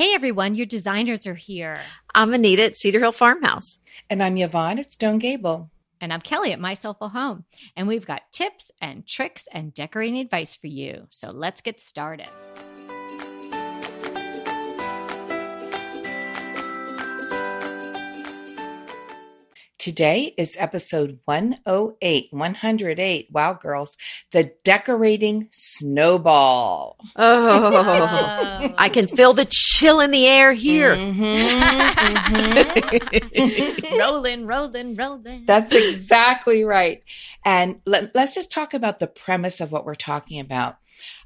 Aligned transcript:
Hey 0.00 0.14
everyone, 0.14 0.54
your 0.54 0.64
designers 0.64 1.26
are 1.26 1.34
here. 1.34 1.78
I'm 2.14 2.32
Anita 2.32 2.62
at 2.64 2.74
Cedar 2.78 3.00
Hill 3.00 3.12
Farmhouse. 3.12 3.80
And 4.08 4.22
I'm 4.22 4.38
Yvonne 4.38 4.78
at 4.78 4.90
Stone 4.90 5.18
Gable. 5.18 5.70
And 6.00 6.10
I'm 6.10 6.22
Kelly 6.22 6.52
at 6.52 6.58
My 6.58 6.72
Soulful 6.72 7.10
Home. 7.10 7.44
And 7.76 7.86
we've 7.86 8.06
got 8.06 8.32
tips 8.32 8.70
and 8.80 9.06
tricks 9.06 9.46
and 9.52 9.74
decorating 9.74 10.16
advice 10.16 10.54
for 10.54 10.68
you. 10.68 11.06
So 11.10 11.32
let's 11.32 11.60
get 11.60 11.82
started. 11.82 12.30
Today 19.80 20.34
is 20.36 20.56
episode 20.58 21.20
108, 21.24 22.28
108. 22.32 23.28
Wow, 23.32 23.54
girls. 23.54 23.96
The 24.30 24.52
decorating 24.62 25.48
snowball. 25.50 26.98
Oh, 27.16 28.74
I 28.76 28.90
can 28.90 29.06
feel 29.06 29.32
the 29.32 29.46
chill 29.46 30.00
in 30.00 30.10
the 30.10 30.26
air 30.26 30.52
here. 30.52 30.94
Mm-hmm, 30.94 31.22
mm-hmm. 32.34 33.96
rolling, 33.98 34.44
rolling, 34.46 34.96
rolling. 34.96 35.46
That's 35.46 35.74
exactly 35.74 36.62
right. 36.62 37.02
And 37.42 37.80
let, 37.86 38.14
us 38.14 38.34
just 38.34 38.52
talk 38.52 38.74
about 38.74 38.98
the 38.98 39.06
premise 39.06 39.62
of 39.62 39.72
what 39.72 39.86
we're 39.86 39.94
talking 39.94 40.40
about. 40.40 40.76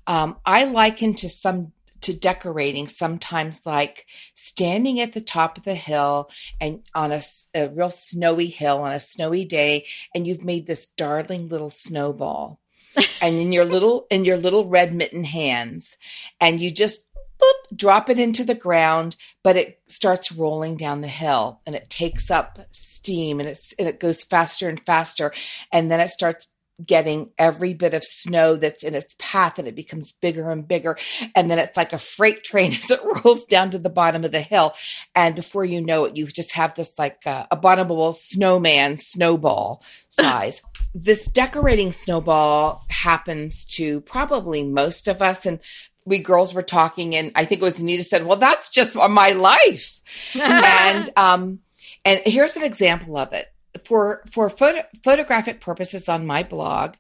Um, 0.07 0.37
I 0.47 0.63
liken 0.63 1.15
to 1.15 1.29
some 1.29 1.73
to 2.05 2.13
decorating 2.13 2.87
sometimes 2.87 3.63
like 3.65 4.07
standing 4.35 5.01
at 5.01 5.15
the 5.15 5.23
top 5.23 5.57
of 5.57 5.65
the 5.65 5.75
hill 5.75 6.31
and 6.61 6.83
on 6.95 7.13
a, 7.13 7.23
a 7.55 7.69
real 7.69 7.89
snowy 7.89 8.47
hill 8.47 8.83
on 8.83 8.93
a 8.93 9.01
snowy 9.01 9.45
day 9.47 9.87
and 10.15 10.27
you've 10.27 10.45
made 10.45 10.67
this 10.67 10.87
darling 10.87 11.49
little 11.49 11.71
snowball. 11.71 12.61
And 13.21 13.39
in 13.39 13.53
your 13.53 13.65
little 13.65 14.07
in 14.11 14.27
your 14.27 14.37
little 14.37 14.69
red 14.69 14.95
mitten 14.95 15.25
hands 15.25 15.97
and 16.41 16.61
you 16.61 16.71
just 16.71 17.07
boop, 17.41 17.77
drop 17.77 18.11
it 18.11 18.19
into 18.19 18.45
the 18.45 18.55
ground 18.55 19.17
but 19.43 19.57
it 19.57 19.81
starts 19.89 20.31
rolling 20.31 20.77
down 20.77 21.01
the 21.01 21.09
hill 21.09 21.61
and 21.67 21.75
it 21.75 21.89
takes 21.89 22.31
up 22.31 22.59
steam 22.71 23.41
and 23.41 23.49
it's 23.49 23.73
and 23.79 23.89
it 23.89 23.99
goes 23.99 24.23
faster 24.23 24.69
and 24.69 24.85
faster 24.85 25.33
and 25.73 25.91
then 25.91 26.01
it 26.01 26.09
starts 26.09 26.47
getting 26.85 27.31
every 27.39 27.73
bit 27.75 27.95
of 27.95 28.03
snow 28.05 28.57
that's 28.57 28.83
in 28.83 28.95
its 28.95 29.15
path 29.19 29.59
and 29.59 29.69
it 29.69 29.75
becomes 29.75 30.13
bigger 30.13 30.51
and 30.51 30.67
bigger. 30.67 30.99
And 31.35 31.51
then 31.51 31.59
it's 31.59 31.77
like 31.77 31.93
a 31.93 31.99
freight 31.99 32.43
train 32.43 32.75
as 32.77 32.91
it 32.91 33.01
rolls 33.25 33.45
down 33.45 33.71
to 33.71 33.79
the 33.79 33.91
bottom 33.91 34.25
of 34.25 34.33
the 34.33 34.41
hill. 34.41 34.75
And 35.15 35.35
before 35.35 35.65
you 35.65 35.81
know 35.81 36.05
it, 36.05 36.17
you 36.17 36.27
just 36.27 36.53
have 36.53 36.75
this 36.75 36.99
like 36.99 37.27
uh, 37.27 37.47
abominable 37.51 38.13
snowman 38.13 38.99
snowball 38.99 39.83
size. 40.09 40.63
this 40.95 41.27
decorating 41.27 41.93
snowball 41.93 42.85
happens 42.89 43.65
to 43.65 44.01
probably 44.03 44.63
most 44.63 45.09
of 45.09 45.23
us. 45.23 45.47
And 45.47 45.61
we 46.07 46.19
girls 46.19 46.53
were 46.53 46.63
talking 46.63 47.15
and 47.15 47.33
I 47.35 47.45
think 47.45 47.63
it 47.63 47.65
was 47.65 47.81
Anita 47.81 48.05
said, 48.05 48.27
well, 48.27 48.37
that's 48.37 48.69
just 48.69 48.95
my 48.95 49.33
life. 49.33 50.03
and, 50.35 51.09
um, 51.17 51.61
and 52.05 52.21
here's 52.27 52.57
an 52.57 52.63
example 52.65 53.17
of 53.17 53.33
it 53.33 53.54
for 53.83 54.23
for 54.31 54.49
photo, 54.51 54.83
photographic 55.03 55.61
purposes 55.61 56.09
on 56.09 56.27
my 56.27 56.43
blog, 56.43 56.95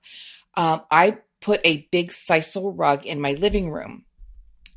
um, 0.56 0.83
I 0.91 1.19
put 1.41 1.61
a 1.64 1.89
big 1.92 2.11
sisal 2.11 2.72
rug 2.75 3.05
in 3.05 3.20
my 3.20 3.33
living 3.33 3.70
room, 3.70 4.05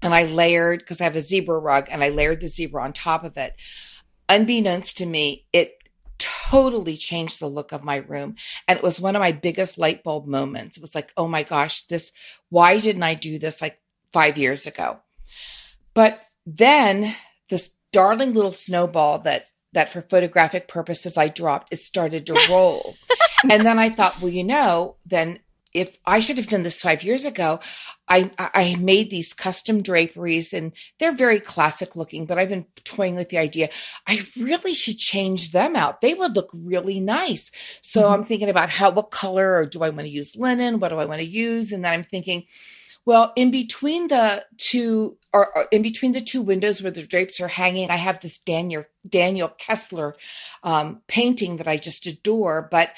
and 0.01 0.13
I 0.13 0.25
layered 0.25 0.79
because 0.79 1.01
I 1.01 1.05
have 1.05 1.15
a 1.15 1.21
zebra 1.21 1.57
rug, 1.57 1.87
and 1.89 2.03
I 2.03 2.09
layered 2.09 2.41
the 2.41 2.47
zebra 2.47 2.83
on 2.83 2.93
top 2.93 3.23
of 3.23 3.37
it. 3.37 3.55
Unbeknownst 4.29 4.97
to 4.97 5.05
me, 5.05 5.45
it 5.53 5.75
totally 6.19 6.95
changed 6.95 7.39
the 7.39 7.47
look 7.47 7.71
of 7.71 7.83
my 7.83 7.97
room, 7.97 8.35
and 8.67 8.77
it 8.77 8.83
was 8.83 8.99
one 8.99 9.15
of 9.15 9.21
my 9.21 9.31
biggest 9.31 9.77
light 9.77 10.03
bulb 10.03 10.27
moments. 10.27 10.77
It 10.77 10.81
was 10.81 10.95
like, 10.95 11.13
oh 11.17 11.27
my 11.27 11.43
gosh, 11.43 11.83
this. 11.83 12.11
Why 12.49 12.77
didn't 12.77 13.03
I 13.03 13.13
do 13.13 13.39
this 13.39 13.61
like 13.61 13.79
five 14.11 14.37
years 14.37 14.67
ago? 14.67 14.99
But 15.93 16.21
then 16.45 17.15
this 17.49 17.71
darling 17.91 18.33
little 18.33 18.51
snowball 18.51 19.19
that 19.19 19.47
that 19.73 19.89
for 19.89 20.01
photographic 20.01 20.67
purposes 20.67 21.17
I 21.17 21.27
dropped, 21.27 21.71
it 21.71 21.77
started 21.77 22.25
to 22.27 22.47
roll. 22.49 22.95
and 23.49 23.65
then 23.65 23.79
I 23.79 23.89
thought, 23.89 24.21
well, 24.21 24.31
you 24.31 24.43
know, 24.43 24.95
then 25.05 25.39
if 25.73 25.97
I 26.05 26.19
should 26.21 26.37
have 26.37 26.47
done 26.47 26.63
this 26.63 26.81
five 26.81 27.03
years 27.03 27.25
ago, 27.25 27.59
I, 28.07 28.31
I 28.39 28.75
made 28.79 29.09
these 29.09 29.33
custom 29.33 29.83
draperies 29.83 30.53
and 30.53 30.71
they're 30.97 31.11
very 31.11 31.39
classic 31.39 31.95
looking, 31.95 32.25
but 32.25 32.39
I've 32.39 32.49
been 32.49 32.65
toying 32.83 33.15
with 33.15 33.29
the 33.29 33.37
idea. 33.37 33.69
I 34.07 34.25
really 34.37 34.73
should 34.73 34.97
change 34.97 35.51
them 35.51 35.75
out. 35.75 36.01
They 36.01 36.13
would 36.13 36.35
look 36.35 36.49
really 36.53 36.99
nice. 36.99 37.51
So 37.81 38.01
mm-hmm. 38.01 38.13
I'm 38.13 38.23
thinking 38.23 38.49
about 38.49 38.69
how, 38.69 38.89
what 38.89 39.11
color 39.11 39.55
or 39.57 39.65
do 39.65 39.83
I 39.83 39.89
want 39.89 40.01
to 40.01 40.09
use 40.09 40.35
linen? 40.35 40.79
What 40.79 40.89
do 40.89 40.99
I 40.99 41.05
want 41.05 41.19
to 41.19 41.27
use? 41.27 41.71
And 41.71 41.85
then 41.85 41.93
I'm 41.93 42.03
thinking, 42.03 42.45
well, 43.07 43.31
in 43.37 43.51
between 43.51 44.09
the 44.09 44.45
two, 44.57 45.17
or, 45.31 45.57
or, 45.57 45.67
in 45.71 45.81
between 45.81 46.11
the 46.11 46.19
two 46.19 46.41
windows 46.41 46.83
where 46.83 46.91
the 46.91 47.07
drapes 47.07 47.39
are 47.39 47.47
hanging, 47.47 47.89
I 47.89 47.95
have 47.95 48.19
this 48.19 48.37
Daniel 48.37 48.83
Daniel 49.07 49.47
Kessler 49.47 50.17
um, 50.61 51.01
painting 51.07 51.55
that 51.55 51.69
I 51.69 51.77
just 51.77 52.05
adore. 52.05 52.67
But 52.69 52.91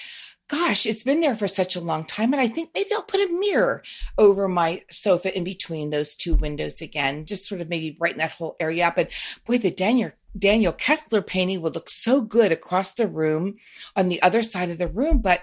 gosh, 0.48 0.88
it's 0.88 1.04
been 1.04 1.20
there 1.20 1.36
for 1.36 1.48
such 1.48 1.76
a 1.76 1.80
long 1.80 2.06
time, 2.06 2.34
and 2.34 2.42
I 2.42 2.48
think 2.48 2.72
maybe 2.74 2.92
I'll 2.92 3.04
put 3.04 3.22
a 3.22 3.32
mirror 3.32 3.84
over 4.18 4.48
my 4.48 4.82
sofa 4.90 5.38
in 5.38 5.44
between 5.44 5.92
those 5.92 6.16
two 6.16 6.34
windows 6.34 6.82
again, 6.82 7.28
just 7.28 7.48
sort 7.48 7.62
of 7.62 7.70
maybe 7.70 7.92
brighten 7.92 8.18
that 8.18 8.32
whole 8.32 8.56
area 8.60 8.88
up. 8.88 8.98
And 8.98 9.10
boy, 9.46 9.60
the 9.60 9.70
Daniel 9.70 10.12
Daniel 10.36 10.74
Kessler 10.74 11.22
painting 11.22 11.62
would 11.62 11.76
look 11.76 11.88
so 11.88 12.20
good 12.20 12.52
across 12.52 12.96
the 12.96 13.08
room 13.08 13.58
on 13.96 14.10
the 14.10 14.24
other 14.24 14.42
side 14.42 14.72
of 14.72 14.80
the 14.80 14.88
room, 14.88 15.20
but 15.20 15.42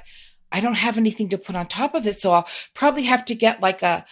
I 0.50 0.58
don't 0.58 0.74
have 0.74 0.98
anything 0.98 1.28
to 1.28 1.38
put 1.38 1.54
on 1.54 1.68
top 1.68 1.94
of 1.94 2.04
it, 2.04 2.18
so 2.18 2.32
I'll 2.32 2.48
probably 2.74 3.04
have 3.04 3.24
to 3.26 3.36
get 3.36 3.60
like 3.60 3.82
a 3.84 4.04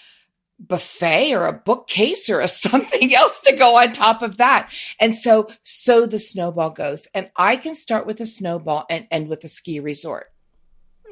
buffet 0.66 1.32
or 1.34 1.46
a 1.46 1.52
bookcase 1.52 2.28
or 2.28 2.40
a 2.40 2.48
something 2.64 3.14
else 3.14 3.40
to 3.40 3.56
go 3.56 3.76
on 3.78 3.92
top 3.92 4.22
of 4.22 4.38
that. 4.38 4.70
And 5.00 5.14
so, 5.14 5.48
so 5.62 6.06
the 6.06 6.18
snowball 6.18 6.70
goes. 6.70 7.06
And 7.14 7.30
I 7.36 7.56
can 7.56 7.74
start 7.74 8.06
with 8.06 8.20
a 8.20 8.26
snowball 8.26 8.86
and 8.90 9.06
end 9.10 9.28
with 9.28 9.44
a 9.44 9.48
ski 9.48 9.80
resort. 9.80 10.30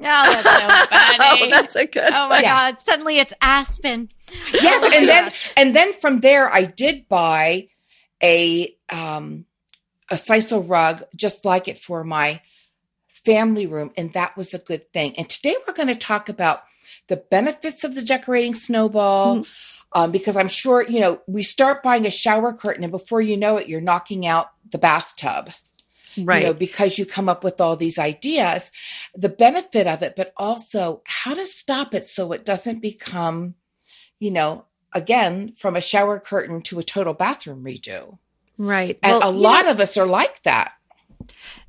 Oh, 0.04 0.42
that's 0.42 0.90
so 0.90 0.96
funny. 1.18 1.42
oh, 1.42 1.50
that's 1.50 1.76
a 1.76 1.86
good. 1.86 2.12
Oh 2.12 2.28
my 2.28 2.40
yeah. 2.40 2.72
god! 2.72 2.80
Suddenly 2.80 3.18
it's 3.18 3.32
Aspen. 3.40 4.10
Yes, 4.52 4.82
oh 4.82 4.98
and 4.98 5.08
then 5.08 5.30
and 5.56 5.76
then 5.76 5.92
from 5.92 6.20
there, 6.20 6.52
I 6.52 6.64
did 6.64 7.08
buy 7.08 7.68
a 8.22 8.74
um 8.90 9.44
a 10.10 10.16
sisal 10.16 10.68
rug 10.68 11.04
just 11.14 11.44
like 11.44 11.68
it 11.68 11.78
for 11.78 12.02
my 12.02 12.40
family 13.24 13.66
room, 13.66 13.92
and 13.96 14.12
that 14.14 14.36
was 14.36 14.54
a 14.54 14.58
good 14.58 14.92
thing. 14.92 15.16
And 15.16 15.28
today 15.28 15.56
we're 15.66 15.74
going 15.74 15.88
to 15.88 15.94
talk 15.94 16.28
about 16.28 16.62
the 17.08 17.16
benefits 17.16 17.84
of 17.84 17.94
the 17.94 18.02
decorating 18.02 18.54
snowball. 18.54 19.36
Mm-hmm. 19.36 19.52
Um, 19.94 20.10
because 20.10 20.38
I'm 20.38 20.48
sure, 20.48 20.88
you 20.88 21.00
know, 21.00 21.20
we 21.26 21.42
start 21.42 21.82
buying 21.82 22.06
a 22.06 22.10
shower 22.10 22.54
curtain 22.54 22.82
and 22.82 22.90
before 22.90 23.20
you 23.20 23.36
know 23.36 23.58
it, 23.58 23.68
you're 23.68 23.82
knocking 23.82 24.26
out 24.26 24.48
the 24.70 24.78
bathtub. 24.78 25.50
Right. 26.16 26.42
You 26.42 26.48
know, 26.48 26.54
because 26.54 26.98
you 26.98 27.04
come 27.04 27.28
up 27.28 27.44
with 27.44 27.60
all 27.60 27.76
these 27.76 27.98
ideas, 27.98 28.70
the 29.14 29.28
benefit 29.28 29.86
of 29.86 30.02
it, 30.02 30.14
but 30.16 30.32
also 30.38 31.02
how 31.04 31.34
to 31.34 31.44
stop 31.44 31.94
it 31.94 32.06
so 32.06 32.32
it 32.32 32.44
doesn't 32.44 32.80
become, 32.80 33.54
you 34.18 34.30
know, 34.30 34.64
again, 34.94 35.52
from 35.56 35.76
a 35.76 35.80
shower 35.80 36.18
curtain 36.18 36.62
to 36.62 36.78
a 36.78 36.82
total 36.82 37.14
bathroom 37.14 37.64
redo. 37.64 38.18
Right. 38.58 38.98
And 39.02 39.20
well, 39.20 39.28
a 39.28 39.32
lot 39.32 39.64
know, 39.64 39.72
of 39.72 39.80
us 39.80 39.96
are 39.96 40.06
like 40.06 40.42
that. 40.42 40.72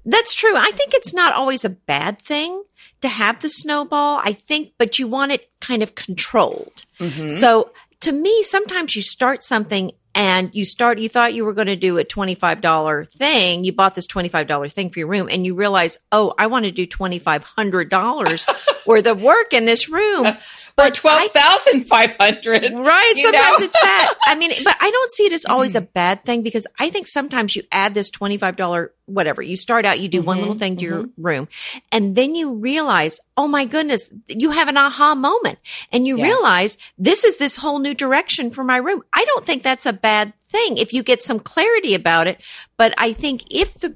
That's 0.05 0.33
true. 0.33 0.55
I 0.55 0.71
think 0.71 0.93
it's 0.93 1.13
not 1.13 1.33
always 1.33 1.65
a 1.65 1.69
bad 1.69 2.19
thing 2.19 2.63
to 3.01 3.07
have 3.07 3.41
the 3.41 3.49
snowball. 3.49 4.21
I 4.23 4.33
think, 4.33 4.73
but 4.77 4.99
you 4.99 5.07
want 5.07 5.31
it 5.31 5.49
kind 5.59 5.83
of 5.83 5.95
controlled. 5.95 6.85
Mm-hmm. 6.99 7.27
So 7.27 7.71
to 8.01 8.11
me, 8.11 8.43
sometimes 8.43 8.95
you 8.95 9.01
start 9.01 9.43
something 9.43 9.91
and 10.15 10.53
you 10.53 10.65
start, 10.65 10.99
you 10.99 11.09
thought 11.09 11.33
you 11.33 11.45
were 11.45 11.53
going 11.53 11.67
to 11.67 11.75
do 11.75 11.97
a 11.97 12.03
$25 12.03 13.09
thing. 13.09 13.63
You 13.63 13.73
bought 13.73 13.95
this 13.95 14.07
$25 14.07 14.71
thing 14.71 14.89
for 14.89 14.99
your 14.99 15.07
room 15.07 15.27
and 15.31 15.45
you 15.45 15.55
realize, 15.55 15.97
oh, 16.11 16.33
I 16.37 16.47
want 16.47 16.65
to 16.65 16.71
do 16.71 16.85
$2,500 16.85 18.81
worth 18.85 19.07
of 19.07 19.23
work 19.23 19.53
in 19.53 19.65
this 19.65 19.89
room. 19.89 20.27
But 20.75 20.95
twelve 20.95 21.29
thousand 21.31 21.85
five 21.85 22.15
hundred. 22.19 22.73
Right. 22.73 23.13
Sometimes 23.17 23.61
it's 23.61 23.79
that. 23.81 24.15
I 24.25 24.35
mean, 24.35 24.51
but 24.63 24.75
I 24.79 24.89
don't 24.89 25.11
see 25.11 25.25
it 25.25 25.31
as 25.31 25.45
always 25.45 25.75
a 25.75 25.81
mm-hmm. 25.81 25.91
bad 25.93 26.25
thing 26.25 26.41
because 26.41 26.65
I 26.79 26.89
think 26.89 27.07
sometimes 27.07 27.55
you 27.55 27.63
add 27.71 27.93
this 27.93 28.09
twenty 28.09 28.37
five 28.37 28.55
dollar 28.55 28.91
whatever. 29.05 29.41
You 29.41 29.55
start 29.55 29.85
out, 29.85 29.99
you 29.99 30.09
do 30.09 30.19
mm-hmm, 30.19 30.27
one 30.27 30.39
little 30.39 30.55
thing 30.55 30.77
to 30.77 30.85
mm-hmm. 30.85 30.95
your 30.95 31.09
room, 31.17 31.47
and 31.91 32.15
then 32.15 32.33
you 32.33 32.55
realize, 32.55 33.19
oh 33.37 33.47
my 33.47 33.65
goodness, 33.65 34.09
you 34.27 34.51
have 34.51 34.67
an 34.67 34.77
aha 34.77 35.13
moment, 35.13 35.59
and 35.91 36.07
you 36.07 36.21
realize 36.21 36.77
this 36.97 37.23
is 37.23 37.37
this 37.37 37.57
whole 37.57 37.79
new 37.79 37.93
direction 37.93 38.49
for 38.49 38.63
my 38.63 38.77
room. 38.77 39.03
I 39.13 39.25
don't 39.25 39.45
think 39.45 39.61
that's 39.61 39.85
a 39.85 39.93
bad 39.93 40.33
thing 40.41 40.77
if 40.77 40.91
you 40.91 41.03
get 41.03 41.21
some 41.21 41.39
clarity 41.39 41.93
about 41.93 42.27
it. 42.27 42.41
But 42.77 42.93
I 42.97 43.13
think 43.13 43.43
if 43.51 43.75
the 43.75 43.95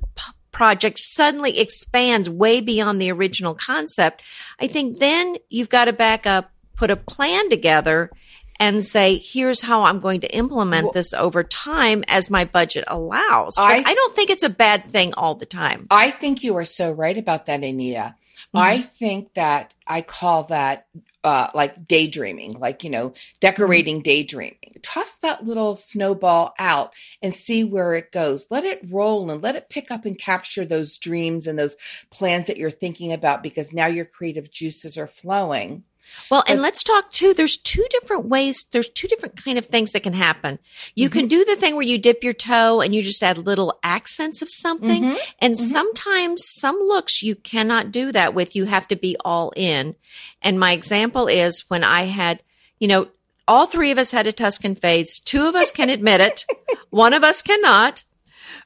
project 0.52 0.98
suddenly 0.98 1.60
expands 1.60 2.28
way 2.30 2.62
beyond 2.62 3.00
the 3.00 3.12
original 3.12 3.54
concept, 3.54 4.24
I 4.60 4.68
think 4.68 4.98
then 4.98 5.38
you've 5.50 5.70
got 5.70 5.86
to 5.86 5.94
back 5.94 6.26
up 6.26 6.52
put 6.78 6.92
a 6.92 6.96
plan 6.96 7.50
together 7.50 8.12
and 8.60 8.84
say, 8.84 9.18
here's 9.18 9.62
how 9.62 9.84
I'm 9.84 10.00
going 10.00 10.22
to 10.22 10.36
implement 10.36 10.86
well, 10.86 10.94
this 10.94 11.14
over 11.14 11.44
time 11.44 12.04
as 12.08 12.30
my 12.30 12.46
budget 12.46 12.86
allows. 12.88 13.58
I, 13.58 13.84
I, 13.86 13.94
don't 13.94 14.16
think 14.16 14.30
it's 14.30 14.44
a 14.44 14.50
bad 14.50 14.86
thing 14.86 15.14
all 15.16 15.36
the 15.36 15.46
time. 15.46 15.88
I 15.92 16.10
think 16.12 16.44
you 16.44 16.56
are 16.58 16.66
so 16.66 16.92
right 16.92 17.18
about 17.18 17.46
that, 17.48 17.64
Anita. 17.64 18.16
Mm-hmm. 18.56 18.58
I 18.58 18.82
think 18.82 19.34
that 19.34 19.76
I 19.86 20.02
call 20.02 20.44
that 20.46 20.88
uh, 21.24 21.50
like 21.54 21.86
daydreaming, 21.86 22.54
like, 22.54 22.84
you 22.84 22.90
know, 22.90 23.14
decorating 23.40 24.02
daydreaming. 24.02 24.78
Toss 24.82 25.18
that 25.20 25.44
little 25.44 25.76
snowball 25.76 26.54
out 26.58 26.94
and 27.22 27.34
see 27.34 27.64
where 27.64 27.96
it 27.96 28.12
goes. 28.12 28.48
Let 28.50 28.64
it 28.64 28.82
roll 28.90 29.30
and 29.30 29.44
let 29.44 29.56
it 29.56 29.70
pick 29.70 29.92
up 29.92 30.06
and 30.06 30.18
capture 30.18 30.66
those 30.66 30.98
dreams 30.98 31.46
and 31.46 31.60
those 31.60 31.76
plans 32.12 32.48
that 32.48 32.58
you're 32.58 32.72
thinking 32.72 33.12
about 33.12 33.44
because 33.44 33.74
now 33.74 33.88
your 33.88 34.06
creative 34.06 34.50
juices 34.50 34.98
are 34.98 35.08
flowing. 35.08 35.84
Well, 36.30 36.44
and 36.48 36.62
let's 36.62 36.84
talk 36.84 37.12
too. 37.12 37.34
There's 37.34 37.58
two 37.58 37.86
different 37.90 38.26
ways. 38.26 38.68
There's 38.72 38.90
two 38.90 39.08
different 39.08 39.42
kind 39.44 39.58
of 39.58 39.66
things 39.66 39.92
that 39.92 40.04
can 40.04 40.14
happen. 40.14 40.60
You 40.96 41.10
mm-hmm. 41.10 41.20
can 41.20 41.28
do 41.28 41.46
the 41.46 41.56
thing 41.56 41.76
where 41.76 41.86
you 41.86 41.98
dip 41.98 42.24
your 42.24 42.34
toe 42.34 42.82
and 42.82 42.94
you 42.94 43.02
just 43.02 43.24
add 43.24 43.38
little 43.38 43.80
accents 43.84 44.42
of 44.42 44.50
something. 44.50 45.04
Mm-hmm. 45.04 45.18
And 45.40 45.54
mm-hmm. 45.54 45.64
sometimes 45.64 46.44
some 46.46 46.80
looks 46.80 47.24
you 47.24 47.36
cannot 47.36 47.92
do 47.92 48.12
that 48.12 48.34
with. 48.34 48.56
You 48.56 48.66
have 48.66 48.88
to 48.90 48.96
be 48.96 49.16
all 49.24 49.54
in. 49.56 49.96
And 50.42 50.60
my 50.60 50.74
example 50.74 51.28
is 51.28 51.70
when 51.70 51.84
I 51.84 52.04
had, 52.04 52.44
you 52.80 52.88
know, 52.88 53.08
all 53.48 53.66
three 53.66 53.92
of 53.92 53.98
us 53.98 54.12
had 54.12 54.28
a 54.28 54.32
Tuscan 54.32 54.76
fades. 54.76 55.20
Two 55.20 55.48
of 55.48 55.56
us 55.56 55.72
can 55.72 55.90
admit 55.90 56.20
it. 56.20 56.46
One 56.90 57.14
of 57.14 57.24
us 57.24 57.42
cannot. 57.42 58.04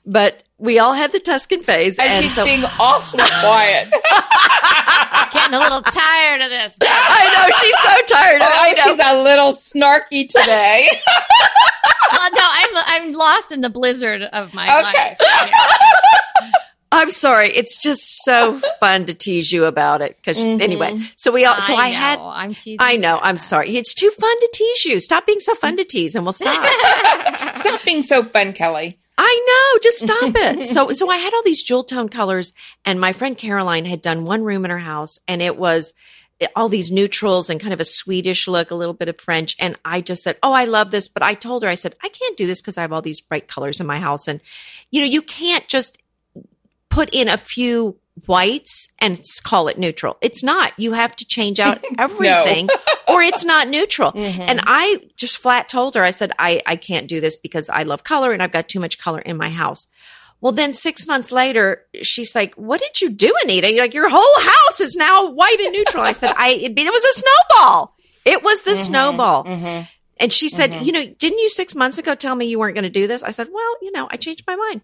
But 0.06 0.44
we 0.62 0.78
all 0.78 0.94
had 0.94 1.12
the 1.12 1.20
Tuscan 1.20 1.64
phase. 1.64 1.98
And, 1.98 2.08
and 2.08 2.24
she's 2.24 2.36
so- 2.36 2.46
being 2.46 2.64
awfully 2.80 3.24
quiet. 3.42 3.90
Getting 5.34 5.56
a 5.56 5.60
little 5.60 5.82
tired 5.82 6.42
of 6.42 6.50
this. 6.50 6.78
I 6.82 7.26
know 7.36 7.50
she's 7.60 7.78
so 7.80 8.16
tired. 8.16 8.42
Oh, 8.44 8.74
she's 8.84 9.00
a 9.00 9.24
little 9.24 9.54
snarky 9.54 10.28
today. 10.30 10.88
well, 12.12 12.32
no, 12.32 12.42
I'm 12.42 12.70
I'm 12.76 13.14
lost 13.14 13.52
in 13.52 13.62
the 13.62 13.70
blizzard 13.70 14.22
of 14.22 14.54
my 14.54 14.66
okay. 14.66 15.16
life. 15.20 15.52
I'm 16.92 17.12
sorry. 17.12 17.50
It's 17.50 17.82
just 17.82 18.24
so 18.26 18.60
fun 18.82 19.06
to 19.06 19.14
tease 19.14 19.52
you 19.52 19.64
about 19.64 20.02
it. 20.02 20.18
because 20.18 20.38
mm-hmm. 20.38 20.62
anyway, 20.62 21.00
so 21.16 21.32
we 21.32 21.46
all, 21.46 21.62
so 21.62 21.74
I, 21.74 21.84
I 21.84 21.88
had, 21.88 22.20
I'm 22.20 22.54
teasing. 22.54 22.78
I 22.82 22.98
know. 22.98 23.18
I'm 23.24 23.38
sorry. 23.38 23.78
It's 23.78 23.94
too 23.94 24.10
fun 24.10 24.40
to 24.40 24.50
tease 24.54 24.86
you. 24.86 25.00
Stop 25.00 25.26
being 25.26 25.40
so 25.40 25.56
fun 25.56 25.78
to 25.78 25.86
tease 25.86 26.16
and 26.16 26.26
we'll 26.26 26.34
stop. 26.34 26.66
stop 27.56 27.84
being 27.86 28.02
so 28.02 28.24
fun, 28.24 28.52
Kelly. 28.52 29.00
I 29.24 29.72
know, 29.76 29.80
just 29.84 30.00
stop 30.00 30.36
it. 30.36 30.66
so, 30.74 30.92
so 30.92 31.08
I 31.08 31.18
had 31.18 31.32
all 31.32 31.44
these 31.44 31.62
jewel 31.62 31.84
tone 31.84 32.10
colors 32.10 32.54
and 32.84 33.00
my 33.00 33.14
friend 33.14 33.38
Caroline 33.38 33.86
had 33.86 34.02
done 34.02 34.26
one 34.26 34.44
room 34.44 34.66
in 34.66 34.72
her 34.72 34.80
house 34.80 35.20
and 35.28 35.44
it 35.44 35.58
was 35.58 35.94
eh, 36.40 36.48
all 36.56 36.70
these 36.70 36.92
neutrals 36.92 37.48
and 37.48 37.60
kind 37.60 37.72
of 37.72 37.80
a 37.80 37.86
Swedish 37.86 38.48
look, 38.48 38.72
a 38.72 38.76
little 38.76 38.96
bit 38.96 39.10
of 39.10 39.22
French. 39.22 39.56
And 39.60 39.78
I 39.86 40.02
just 40.02 40.24
said, 40.24 40.38
Oh, 40.42 40.54
I 40.54 40.66
love 40.66 40.90
this. 40.90 41.08
But 41.08 41.22
I 41.22 41.36
told 41.36 41.62
her, 41.62 41.70
I 41.70 41.76
said, 41.76 41.96
I 42.02 42.10
can't 42.10 42.36
do 42.36 42.48
this 42.48 42.64
because 42.64 42.80
I 42.80 42.82
have 42.82 42.92
all 42.92 43.04
these 43.04 43.22
bright 43.22 43.48
colors 43.48 43.80
in 43.80 43.86
my 43.86 44.00
house. 44.00 44.28
And, 44.28 44.42
you 44.90 45.02
know, 45.02 45.08
you 45.08 45.22
can't 45.22 45.68
just 45.68 46.01
put 46.92 47.10
in 47.12 47.28
a 47.28 47.38
few 47.38 47.98
whites 48.28 48.90
and 49.00 49.20
call 49.44 49.68
it 49.68 49.80
neutral. 49.80 50.18
It's 50.22 50.44
not. 50.44 50.74
You 50.78 50.94
have 50.94 51.16
to 51.16 51.26
change 51.26 51.60
out 51.60 51.84
everything 51.98 52.70
or 53.08 53.24
it's 53.24 53.44
not 53.44 53.68
neutral. 53.68 54.12
Mm-hmm. 54.22 54.42
And 54.42 54.62
I 54.68 55.00
just 55.16 55.38
flat 55.38 55.68
told 55.68 55.96
her, 55.96 56.04
I 56.04 56.12
said, 56.12 56.32
I, 56.38 56.62
I 56.66 56.76
can't 56.76 57.08
do 57.08 57.20
this 57.20 57.38
because 57.38 57.70
I 57.70 57.84
love 57.84 58.04
color 58.04 58.34
and 58.34 58.44
I've 58.44 58.52
got 58.52 58.70
too 58.70 58.80
much 58.80 59.00
color 59.00 59.20
in 59.20 59.36
my 59.36 59.50
house. 59.50 59.88
Well, 60.42 60.52
then 60.52 60.74
six 60.74 61.08
months 61.08 61.32
later, 61.32 61.86
she's 62.04 62.36
like, 62.36 62.54
what 62.56 62.80
did 62.80 63.02
you 63.02 63.10
do, 63.10 63.34
Anita? 63.44 63.72
You're 63.72 63.84
like, 63.84 63.94
your 63.94 64.10
whole 64.10 64.40
house 64.42 64.80
is 64.80 64.96
now 64.96 65.32
white 65.32 65.60
and 65.60 65.72
neutral. 65.72 66.04
I 66.04 66.12
said, 66.12 66.34
I, 66.38 66.50
it, 66.50 66.78
it 66.78 66.92
was 66.92 67.04
a 67.04 67.20
snowball. 67.20 67.96
It 68.26 68.44
was 68.44 68.62
the 68.62 68.72
mm-hmm. 68.72 68.84
snowball. 68.84 69.44
Mm-hmm. 69.46 69.84
And 70.22 70.32
she 70.32 70.50
said, 70.50 70.70
mm-hmm. 70.70 70.86
you 70.86 70.92
know, 70.92 71.06
didn't 71.06 71.40
you 71.40 71.50
six 71.50 71.76
months 71.76 71.98
ago 71.98 72.14
tell 72.14 72.36
me 72.36 72.46
you 72.46 72.60
weren't 72.60 72.76
going 72.76 72.84
to 72.84 72.92
do 72.92 73.08
this? 73.08 73.24
I 73.24 73.32
said, 73.32 73.50
well, 73.52 73.76
you 73.82 73.92
know, 73.92 74.08
I 74.12 74.18
changed 74.18 74.44
my 74.46 74.56
mind. 74.56 74.82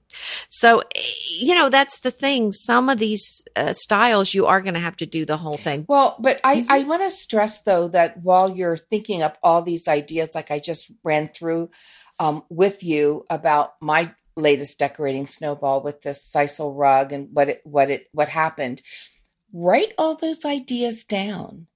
So, 0.50 0.82
you 1.30 1.54
know, 1.54 1.70
that's 1.70 2.00
the 2.00 2.10
thing. 2.10 2.52
Some 2.52 2.90
of 2.90 2.98
these 2.98 3.44
uh, 3.56 3.74
styles, 3.74 4.34
you 4.34 4.48
are 4.48 4.62
going 4.62 4.74
to 4.74 4.80
have 4.80 4.98
to 4.98 5.06
do 5.06 5.26
the 5.26 5.38
whole 5.38 5.58
thing. 5.58 5.86
Well, 5.88 6.18
but 6.20 6.42
I, 6.44 6.62
mm-hmm. 6.62 6.72
I 6.72 6.84
want 6.84 7.04
to 7.04 7.12
stress 7.12 7.62
though 7.62 7.88
that 7.90 8.24
while 8.24 8.50
you're 8.50 8.78
thinking 8.78 9.22
up 9.22 9.38
all 9.44 9.62
these 9.62 9.88
ideas, 9.88 10.32
like 10.34 10.50
I 10.50 10.58
just 10.58 10.92
ran 11.04 11.30
through 11.30 11.70
um, 12.18 12.44
with 12.50 12.84
you 12.84 13.24
about 13.30 13.74
my 13.80 14.12
latest 14.36 14.80
decorating 14.80 15.28
snowball 15.28 15.84
with 15.84 16.02
this 16.02 16.32
sisal 16.34 16.74
rug 16.76 17.14
and 17.14 17.30
what 17.32 17.48
it, 17.48 17.62
what 17.64 17.92
it, 17.92 18.08
what 18.12 18.30
happened, 18.30 18.82
write 19.54 19.94
all 20.00 20.16
those 20.16 20.46
ideas 20.46 21.06
down 21.06 21.68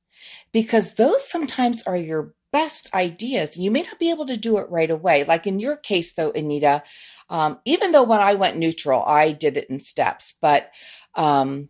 because 0.52 0.96
those 0.96 1.30
sometimes 1.30 1.84
are 1.84 1.98
your 1.98 2.34
best 2.52 2.94
ideas. 2.94 3.58
You 3.58 3.72
may 3.72 3.82
not 3.84 4.00
be 4.00 4.10
able 4.10 4.26
to 4.26 4.38
do 4.38 4.58
it 4.58 4.70
right 4.70 4.90
away. 4.90 5.24
Like 5.24 5.48
in 5.48 5.60
your 5.60 5.78
case, 5.78 6.14
though, 6.14 6.32
Anita, 6.32 6.84
um, 7.30 7.60
even 7.66 7.92
though 7.92 8.04
when 8.04 8.20
I 8.20 8.36
went 8.36 8.58
neutral, 8.58 9.04
I 9.04 9.32
did 9.32 9.58
it 9.58 9.70
in 9.70 9.80
steps, 9.80 10.34
but 10.42 10.72
um, 11.16 11.70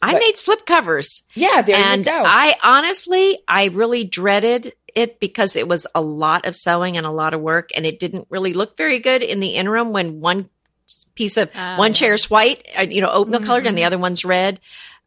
I 0.00 0.12
but, 0.12 0.20
made 0.20 0.38
slip 0.38 0.66
covers. 0.66 1.22
Yeah, 1.34 1.62
there 1.62 1.76
and 1.76 2.04
you 2.04 2.10
go. 2.10 2.22
I 2.24 2.56
honestly, 2.64 3.38
I 3.46 3.66
really 3.66 4.04
dreaded 4.04 4.72
it 4.94 5.20
because 5.20 5.56
it 5.56 5.68
was 5.68 5.86
a 5.94 6.00
lot 6.00 6.46
of 6.46 6.56
sewing 6.56 6.96
and 6.96 7.06
a 7.06 7.10
lot 7.10 7.34
of 7.34 7.40
work, 7.40 7.70
and 7.76 7.86
it 7.86 7.98
didn't 7.98 8.26
really 8.30 8.52
look 8.52 8.76
very 8.76 8.98
good 8.98 9.22
in 9.22 9.40
the 9.40 9.54
interim 9.56 9.92
when 9.92 10.20
one 10.20 10.48
piece 11.14 11.36
of 11.36 11.50
uh, 11.54 11.76
one 11.76 11.92
chair's 11.92 12.28
white, 12.28 12.66
uh, 12.78 12.82
you 12.82 13.00
know, 13.00 13.10
oatmeal 13.10 13.40
mm-hmm. 13.40 13.46
colored, 13.46 13.66
and 13.66 13.76
the 13.76 13.82
mm-hmm. 13.82 13.86
other 13.86 13.98
one's 13.98 14.24
red. 14.24 14.60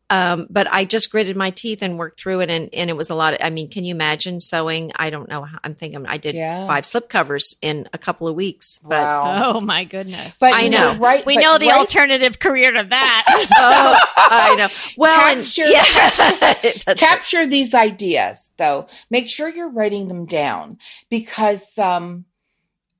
Um, 0.09 0.45
but 0.51 0.67
I 0.71 0.85
just 0.85 1.11
gritted 1.11 1.35
my 1.35 1.49
teeth 1.49 1.81
and 1.81 1.97
worked 1.97 2.19
through 2.19 2.41
it. 2.41 2.49
And, 2.51 2.69
and 2.73 2.89
it 2.91 2.97
was 2.97 3.09
a 3.09 3.15
lot 3.15 3.33
of, 3.33 3.39
I 3.41 3.49
mean, 3.49 3.69
can 3.69 3.85
you 3.85 3.95
imagine 3.95 4.39
sewing? 4.39 4.91
I 4.95 5.09
don't 5.09 5.27
know. 5.27 5.43
How, 5.43 5.57
I'm 5.63 5.73
thinking 5.73 6.05
I 6.05 6.17
did 6.17 6.35
yeah. 6.35 6.67
five 6.67 6.85
slip 6.85 7.09
covers 7.09 7.55
in 7.61 7.89
a 7.91 7.97
couple 7.97 8.27
of 8.27 8.35
weeks. 8.35 8.79
But 8.83 9.01
wow. 9.01 9.53
oh 9.55 9.65
my 9.65 9.83
goodness. 9.83 10.37
But 10.39 10.53
I 10.53 10.67
know, 10.67 10.95
right? 10.97 11.25
We 11.25 11.37
know 11.37 11.57
the 11.57 11.69
right, 11.69 11.79
alternative 11.79 12.37
career 12.37 12.71
to 12.71 12.83
that. 12.83 13.25
oh, 13.57 13.97
I 14.17 14.55
know. 14.55 14.67
Well, 14.95 15.19
capture, 15.35 15.63
and, 15.63 15.71
yeah. 15.73 16.93
capture 16.97 17.39
right. 17.39 17.49
these 17.49 17.73
ideas 17.73 18.51
though. 18.57 18.87
Make 19.09 19.27
sure 19.27 19.49
you're 19.49 19.71
writing 19.71 20.07
them 20.07 20.25
down 20.25 20.77
because, 21.09 21.77
um, 21.79 22.25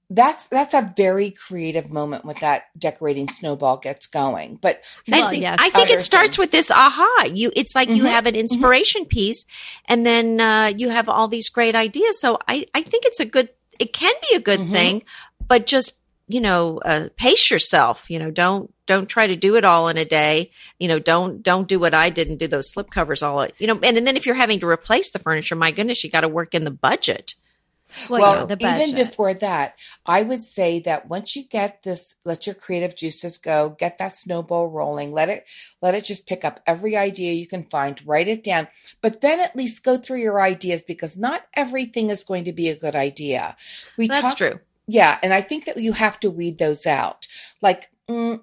that's 0.09 0.47
that's 0.47 0.73
a 0.73 0.93
very 0.95 1.31
creative 1.31 1.89
moment 1.89 2.25
when 2.25 2.35
that 2.41 2.65
decorating 2.77 3.27
snowball 3.27 3.77
gets 3.77 4.07
going. 4.07 4.59
But 4.61 4.81
I 5.11 5.29
think, 5.29 5.41
yes, 5.41 5.57
I 5.59 5.69
think 5.69 5.89
it 5.89 6.01
starts 6.01 6.35
thing. 6.35 6.43
with 6.43 6.51
this 6.51 6.69
aha. 6.69 7.25
You 7.31 7.51
it's 7.55 7.75
like 7.75 7.89
mm-hmm. 7.89 7.97
you 7.97 8.05
have 8.05 8.25
an 8.25 8.33
mm-hmm. 8.33 8.41
inspiration 8.41 9.01
mm-hmm. 9.01 9.09
piece 9.09 9.45
and 9.85 10.05
then 10.05 10.39
uh, 10.39 10.71
you 10.75 10.89
have 10.89 11.09
all 11.09 11.27
these 11.27 11.49
great 11.49 11.75
ideas. 11.75 12.19
So 12.19 12.37
I, 12.47 12.67
I 12.73 12.81
think 12.81 13.05
it's 13.05 13.19
a 13.19 13.25
good 13.25 13.49
it 13.79 13.93
can 13.93 14.13
be 14.29 14.35
a 14.35 14.39
good 14.39 14.61
mm-hmm. 14.61 14.71
thing, 14.71 15.03
but 15.47 15.65
just 15.65 15.93
you 16.27 16.41
know, 16.41 16.79
uh, 16.79 17.09
pace 17.17 17.51
yourself, 17.51 18.09
you 18.09 18.17
know, 18.17 18.31
don't, 18.31 18.73
don't 18.87 19.07
try 19.07 19.27
to 19.27 19.35
do 19.35 19.55
it 19.55 19.65
all 19.65 19.87
in 19.89 19.97
a 19.97 20.05
day. 20.05 20.51
You 20.79 20.87
know, 20.87 20.99
don't, 20.99 21.43
don't 21.43 21.67
do 21.67 21.79
what 21.79 21.93
I 21.93 22.09
did 22.09 22.29
and 22.29 22.39
do 22.39 22.47
those 22.47 22.71
slip 22.71 22.89
covers 22.89 23.21
all, 23.21 23.47
you 23.59 23.67
know, 23.67 23.75
and, 23.83 23.97
and 23.97 24.07
then 24.07 24.17
if 24.17 24.25
you're 24.25 24.35
having 24.35 24.59
to 24.61 24.67
replace 24.67 25.11
the 25.11 25.19
furniture, 25.19 25.55
my 25.55 25.71
goodness, 25.71 26.03
you 26.03 26.09
got 26.09 26.21
to 26.21 26.27
work 26.27 26.55
in 26.55 26.63
the 26.63 26.71
budget. 26.71 27.35
Well, 28.09 28.47
well 28.47 28.57
even 28.59 28.95
before 28.95 29.33
that, 29.35 29.75
I 30.05 30.21
would 30.21 30.43
say 30.43 30.79
that 30.81 31.07
once 31.07 31.35
you 31.35 31.43
get 31.43 31.83
this, 31.83 32.15
let 32.25 32.45
your 32.45 32.55
creative 32.55 32.95
juices 32.95 33.37
go, 33.37 33.69
get 33.69 33.97
that 33.97 34.15
snowball 34.15 34.67
rolling, 34.67 35.11
let 35.11 35.29
it, 35.29 35.45
let 35.81 35.95
it 35.95 36.05
just 36.05 36.27
pick 36.27 36.45
up 36.45 36.61
every 36.67 36.95
idea 36.95 37.33
you 37.33 37.47
can 37.47 37.63
find, 37.65 38.01
write 38.05 38.27
it 38.27 38.43
down, 38.43 38.67
but 39.01 39.21
then 39.21 39.39
at 39.39 39.55
least 39.55 39.83
go 39.83 39.97
through 39.97 40.19
your 40.19 40.41
ideas 40.41 40.81
because 40.81 41.17
not 41.17 41.43
everything 41.53 42.09
is 42.09 42.23
going 42.23 42.43
to 42.45 42.53
be 42.53 42.69
a 42.69 42.75
good 42.75 42.95
idea. 42.95 43.55
We 43.97 44.07
That's 44.07 44.21
talk, 44.21 44.37
true. 44.37 44.59
Yeah. 44.87 45.17
And 45.23 45.33
I 45.33 45.41
think 45.41 45.65
that 45.65 45.77
you 45.77 45.93
have 45.93 46.19
to 46.21 46.29
weed 46.29 46.57
those 46.57 46.85
out. 46.85 47.27
Like, 47.61 47.89
mm, 48.07 48.41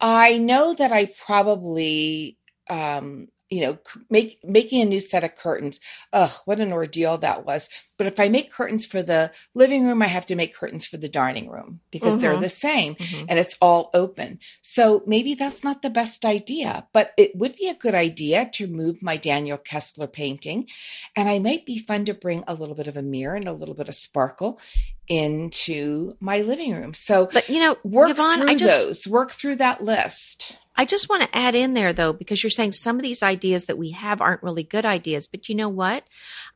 I 0.00 0.38
know 0.38 0.74
that 0.74 0.92
I 0.92 1.06
probably, 1.06 2.36
um, 2.68 3.28
you 3.50 3.62
know, 3.62 3.78
make 4.10 4.38
making 4.44 4.82
a 4.82 4.84
new 4.84 5.00
set 5.00 5.24
of 5.24 5.34
curtains. 5.34 5.80
Ugh, 6.12 6.30
what 6.44 6.60
an 6.60 6.72
ordeal 6.72 7.18
that 7.18 7.46
was. 7.46 7.68
But 7.96 8.06
if 8.06 8.20
I 8.20 8.28
make 8.28 8.52
curtains 8.52 8.86
for 8.86 9.02
the 9.02 9.32
living 9.54 9.86
room, 9.86 10.02
I 10.02 10.06
have 10.06 10.26
to 10.26 10.36
make 10.36 10.54
curtains 10.54 10.86
for 10.86 10.98
the 10.98 11.08
dining 11.08 11.48
room 11.48 11.80
because 11.90 12.12
mm-hmm. 12.12 12.20
they're 12.20 12.36
the 12.36 12.48
same 12.48 12.94
mm-hmm. 12.94 13.26
and 13.28 13.38
it's 13.38 13.56
all 13.60 13.90
open. 13.92 14.38
So 14.62 15.02
maybe 15.06 15.34
that's 15.34 15.64
not 15.64 15.82
the 15.82 15.90
best 15.90 16.24
idea, 16.24 16.86
but 16.92 17.12
it 17.16 17.34
would 17.34 17.56
be 17.56 17.68
a 17.68 17.74
good 17.74 17.94
idea 17.94 18.48
to 18.54 18.68
move 18.68 19.02
my 19.02 19.16
Daniel 19.16 19.58
Kessler 19.58 20.06
painting. 20.06 20.68
And 21.16 21.28
I 21.28 21.38
might 21.38 21.66
be 21.66 21.78
fun 21.78 22.04
to 22.04 22.14
bring 22.14 22.44
a 22.46 22.54
little 22.54 22.76
bit 22.76 22.86
of 22.86 22.96
a 22.96 23.02
mirror 23.02 23.34
and 23.34 23.48
a 23.48 23.52
little 23.52 23.74
bit 23.74 23.88
of 23.88 23.94
sparkle 23.94 24.60
into 25.08 26.16
my 26.20 26.40
living 26.42 26.74
room. 26.74 26.94
So, 26.94 27.28
but 27.32 27.48
you 27.48 27.60
know, 27.60 27.76
work 27.82 28.10
Yvonne, 28.10 28.40
through 28.40 28.58
just, 28.58 28.86
those, 28.86 29.08
work 29.08 29.32
through 29.32 29.56
that 29.56 29.82
list. 29.82 30.56
I 30.78 30.84
just 30.84 31.08
want 31.08 31.22
to 31.22 31.36
add 31.36 31.56
in 31.56 31.74
there 31.74 31.92
though, 31.92 32.12
because 32.12 32.44
you're 32.44 32.50
saying 32.50 32.70
some 32.70 32.96
of 32.96 33.02
these 33.02 33.20
ideas 33.20 33.64
that 33.64 33.76
we 33.76 33.90
have 33.90 34.20
aren't 34.20 34.44
really 34.44 34.62
good 34.62 34.84
ideas. 34.84 35.26
But 35.26 35.48
you 35.48 35.56
know 35.56 35.68
what? 35.68 36.04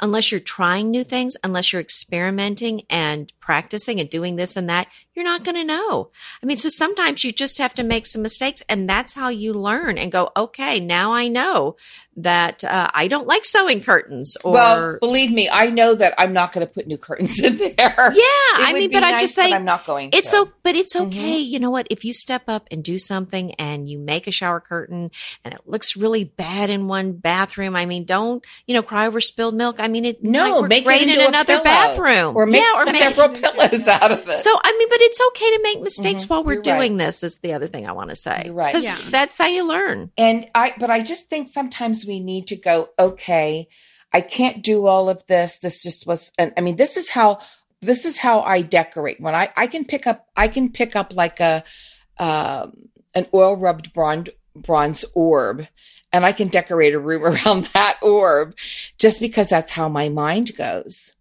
Unless 0.00 0.30
you're 0.30 0.40
trying 0.40 0.92
new 0.92 1.02
things, 1.02 1.36
unless 1.42 1.72
you're 1.72 1.82
experimenting 1.82 2.82
and 2.88 3.32
practicing 3.40 3.98
and 3.98 4.08
doing 4.08 4.36
this 4.36 4.56
and 4.56 4.70
that, 4.70 4.86
you're 5.14 5.24
not 5.24 5.42
going 5.42 5.56
to 5.56 5.64
know. 5.64 6.10
I 6.40 6.46
mean, 6.46 6.56
so 6.56 6.68
sometimes 6.68 7.24
you 7.24 7.32
just 7.32 7.58
have 7.58 7.74
to 7.74 7.82
make 7.82 8.06
some 8.06 8.22
mistakes 8.22 8.62
and 8.68 8.88
that's 8.88 9.14
how 9.14 9.28
you 9.28 9.52
learn 9.54 9.98
and 9.98 10.12
go, 10.12 10.30
okay, 10.36 10.78
now 10.78 11.12
I 11.12 11.26
know 11.26 11.74
that 12.16 12.62
uh, 12.62 12.88
I 12.94 13.08
don't 13.08 13.26
like 13.26 13.44
sewing 13.44 13.82
curtains 13.82 14.36
or. 14.44 14.52
Well, 14.52 14.98
believe 15.00 15.32
me, 15.32 15.48
I 15.50 15.66
know 15.66 15.94
that 15.94 16.14
I'm 16.16 16.32
not 16.32 16.52
going 16.52 16.64
to 16.64 16.72
put 16.72 16.86
new 16.86 16.96
curtains 16.98 17.40
in 17.42 17.56
there. 17.56 17.74
Yeah. 17.76 18.14
I 18.54 18.72
mean, 18.72 18.92
but 18.92 19.00
nice, 19.00 19.14
I'm 19.14 19.20
just 19.20 19.34
saying. 19.34 19.54
I'm 19.54 19.64
not 19.64 19.84
going 19.84 20.10
It's 20.12 20.30
so, 20.30 20.50
but 20.62 20.76
it's 20.76 20.94
mm-hmm. 20.94 21.06
okay. 21.06 21.42
Mm-hmm. 21.42 21.52
You 21.52 21.58
know 21.58 21.70
what? 21.70 21.88
If 21.90 22.04
you 22.04 22.12
step 22.12 22.44
up 22.46 22.68
and 22.70 22.84
do 22.84 22.98
something 22.98 23.54
and 23.54 23.88
you 23.88 23.98
make 23.98 24.11
make 24.14 24.26
a 24.26 24.30
shower 24.30 24.60
curtain 24.60 25.10
and 25.44 25.54
it 25.54 25.60
looks 25.66 25.96
really 25.96 26.24
bad 26.24 26.70
in 26.70 26.86
one 26.88 27.12
bathroom. 27.12 27.74
I 27.76 27.86
mean, 27.86 28.04
don't, 28.04 28.44
you 28.66 28.74
know, 28.74 28.82
cry 28.82 29.06
over 29.06 29.20
spilled 29.20 29.54
milk. 29.54 29.76
I 29.80 29.88
mean, 29.88 30.04
it 30.04 30.22
No, 30.22 30.42
might 30.52 30.60
work 30.60 30.68
make 30.68 30.82
it 30.82 30.84
great 30.84 31.02
into 31.08 31.20
in 31.20 31.26
another 31.28 31.62
bathroom. 31.62 32.36
or 32.36 32.46
make 32.46 32.62
yeah, 32.62 32.80
or 32.82 32.84
make 32.86 32.96
several 33.02 33.30
pillows 33.30 33.88
out 33.88 34.12
of 34.12 34.28
it. 34.28 34.38
so 34.38 34.50
I 34.62 34.72
mean, 34.78 34.88
but 34.88 34.98
it's 35.00 35.20
okay 35.28 35.50
to 35.56 35.60
make 35.62 35.80
mistakes 35.82 36.28
while 36.28 36.44
we're 36.44 36.52
Mm-hmm. 36.52 36.68
You're 36.68 36.74
right. 36.76 36.80
doing 36.88 36.96
this. 36.98 37.22
Is 37.22 37.38
the 37.38 37.54
other 37.54 37.66
thing 37.66 37.88
I 37.88 37.92
want 37.92 38.10
to 38.10 38.16
say. 38.16 38.42
You're 38.46 38.54
right. 38.54 38.72
Because 38.72 38.86
Yeah. 38.86 38.98
that's 39.10 39.36
how 39.38 39.46
you 39.46 39.66
learn. 39.66 40.10
And 40.18 40.46
I, 40.54 40.74
but 40.78 40.90
I 40.90 41.00
just 41.02 41.30
think 41.30 41.48
sometimes 41.48 42.04
we 42.06 42.20
need 42.20 42.46
to 42.48 42.56
go, 42.56 42.90
okay, 42.98 43.68
I 44.12 44.20
can't 44.20 44.62
do 44.62 44.86
all 44.86 45.08
of 45.08 45.26
this. 45.26 45.58
This 45.58 45.82
just 45.82 46.06
was, 46.06 46.30
and 46.38 46.52
I 46.58 46.60
mean, 46.60 46.76
this 46.76 46.96
is 46.98 47.08
how, 47.10 47.38
this 47.80 48.04
is 48.04 48.18
how 48.18 48.42
I 48.42 48.60
decorate. 48.62 49.20
When 49.20 49.34
I, 49.34 49.48
I 49.56 49.66
can 49.66 49.84
pick 49.86 50.06
up, 50.06 50.26
I 50.36 50.48
can 50.48 50.70
pick 50.70 50.94
up 50.94 51.14
like 51.14 51.40
a, 51.40 51.64
um, 52.18 52.72
an 53.14 53.26
oil 53.34 53.56
rubbed 53.56 53.92
bronze, 53.92 54.30
bronze 54.54 55.04
orb 55.14 55.66
and 56.12 56.26
I 56.26 56.32
can 56.32 56.48
decorate 56.48 56.94
a 56.94 57.00
room 57.00 57.24
around 57.24 57.68
that 57.74 57.98
orb 58.02 58.54
just 58.98 59.20
because 59.20 59.48
that's 59.48 59.72
how 59.72 59.88
my 59.88 60.08
mind 60.08 60.56
goes. 60.56 61.14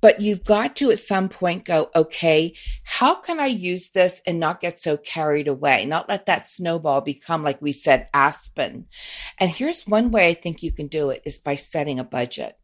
But 0.00 0.20
you've 0.20 0.44
got 0.44 0.74
to 0.76 0.90
at 0.90 0.98
some 0.98 1.28
point 1.28 1.64
go, 1.64 1.90
okay, 1.94 2.54
how 2.82 3.14
can 3.14 3.38
I 3.38 3.46
use 3.46 3.90
this 3.90 4.20
and 4.26 4.40
not 4.40 4.60
get 4.60 4.80
so 4.80 4.96
carried 4.96 5.46
away? 5.46 5.86
Not 5.86 6.08
let 6.08 6.26
that 6.26 6.48
snowball 6.48 7.02
become, 7.02 7.44
like 7.44 7.62
we 7.62 7.70
said, 7.70 8.08
aspen. 8.12 8.86
And 9.38 9.48
here's 9.48 9.86
one 9.86 10.10
way 10.10 10.28
I 10.28 10.34
think 10.34 10.64
you 10.64 10.72
can 10.72 10.88
do 10.88 11.10
it 11.10 11.22
is 11.24 11.38
by 11.38 11.54
setting 11.54 12.00
a 12.00 12.04
budget. 12.04 12.58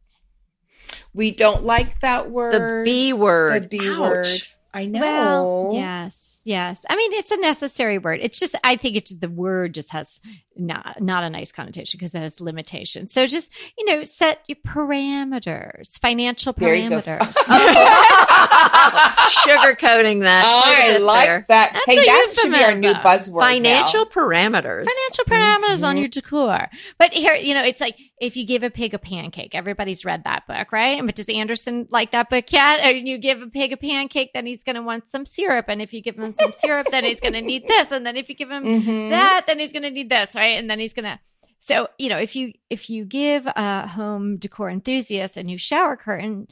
We 1.13 1.31
don't 1.31 1.63
like 1.63 2.01
that 2.01 2.29
word. 2.29 2.53
The 2.53 2.83
B 2.83 3.13
word. 3.13 3.63
The 3.63 3.67
B 3.69 3.87
Ouch. 3.87 3.99
word. 3.99 4.47
I 4.73 4.85
know. 4.85 4.99
Well, 4.99 5.69
yes, 5.73 6.26
yes. 6.47 6.85
I 6.89 6.95
mean, 6.95 7.13
it's 7.13 7.31
a 7.31 7.37
necessary 7.37 7.97
word. 7.97 8.19
It's 8.21 8.39
just, 8.39 8.55
I 8.63 8.75
think 8.77 8.95
it's 8.95 9.13
the 9.13 9.29
word 9.29 9.73
just 9.73 9.91
has 9.91 10.19
not 10.55 10.99
not 11.01 11.23
a 11.23 11.29
nice 11.29 11.51
connotation 11.51 11.97
because 11.99 12.15
it 12.15 12.19
has 12.19 12.41
limitations. 12.41 13.13
So 13.13 13.27
just 13.27 13.51
you 13.77 13.85
know, 13.85 14.03
set 14.03 14.41
your 14.47 14.55
parameters, 14.65 15.99
financial 15.99 16.53
There 16.53 16.73
you 16.73 16.89
go. 16.89 16.99
parameters. 17.01 17.33
Sugarcoating 19.27 20.21
that. 20.23 20.43
Look 20.45 20.77
I 20.77 20.97
like 20.97 21.25
there. 21.27 21.45
that. 21.49 21.71
That's 21.73 21.85
hey, 21.85 21.97
a 21.97 22.05
that 22.05 22.33
should 22.39 22.51
be 22.51 22.63
our 22.63 22.73
new 22.75 22.87
euphemism. 22.89 23.33
buzzword. 23.33 23.39
Financial 23.41 24.05
now. 24.05 24.11
parameters. 24.11 24.85
financial 24.85 25.25
parameters 25.25 25.87
on 25.87 25.95
Mhm. 25.95 25.99
your 25.99 26.07
decor. 26.07 26.69
But 26.97 27.13
here, 27.13 27.33
you 27.35 27.53
know, 27.53 27.63
it's 27.63 27.81
like 27.81 27.97
if 28.19 28.35
you 28.35 28.45
give 28.45 28.63
a 28.63 28.69
pig 28.71 28.93
a 28.95 28.99
pancake, 28.99 29.53
everybody's 29.53 30.03
read 30.03 30.23
that 30.23 30.47
book, 30.47 30.71
right? 30.71 30.99
But 31.05 31.15
does 31.15 31.29
Anderson 31.29 31.87
like 31.91 32.11
that 32.11 32.29
book 32.29 32.51
yet? 32.51 32.83
Or 32.83 32.91
you 32.97 33.17
give 33.19 33.41
a 33.43 33.47
pig 33.47 33.73
a 33.73 33.77
pancake, 33.77 34.31
then 34.33 34.45
he's 34.45 34.63
going 34.63 34.75
to 34.75 34.81
want 34.81 35.07
some 35.07 35.25
syrup. 35.25 35.65
And 35.67 35.81
if 35.81 35.93
you 35.93 36.01
give 36.01 36.17
him 36.17 36.33
some 36.33 36.51
syrup, 36.57 36.87
then 36.89 37.03
he's 37.03 37.19
going 37.19 37.33
to 37.33 37.41
need 37.41 37.67
this. 37.67 37.91
And 37.91 38.05
then 38.05 38.17
if 38.17 38.27
you 38.29 38.35
give 38.35 38.49
him 38.49 38.63
Mhm. 38.63 39.09
that, 39.11 39.43
then 39.45 39.59
he's 39.59 39.71
going 39.71 39.83
to 39.83 39.91
need 39.91 40.09
this, 40.09 40.33
right? 40.35 40.57
And 40.57 40.69
then 40.69 40.79
he's 40.79 40.93
going 40.95 41.05
to. 41.05 41.19
So 41.59 41.87
you 41.97 42.09
know, 42.09 42.17
if 42.17 42.35
you 42.35 42.53
if 42.69 42.89
you 42.89 43.03
give 43.05 43.45
a 43.47 43.87
home 43.87 44.37
decor 44.37 44.69
enthusiast 44.69 45.37
a 45.37 45.43
new 45.43 45.57
shower 45.57 45.95
curtain, 45.97 46.47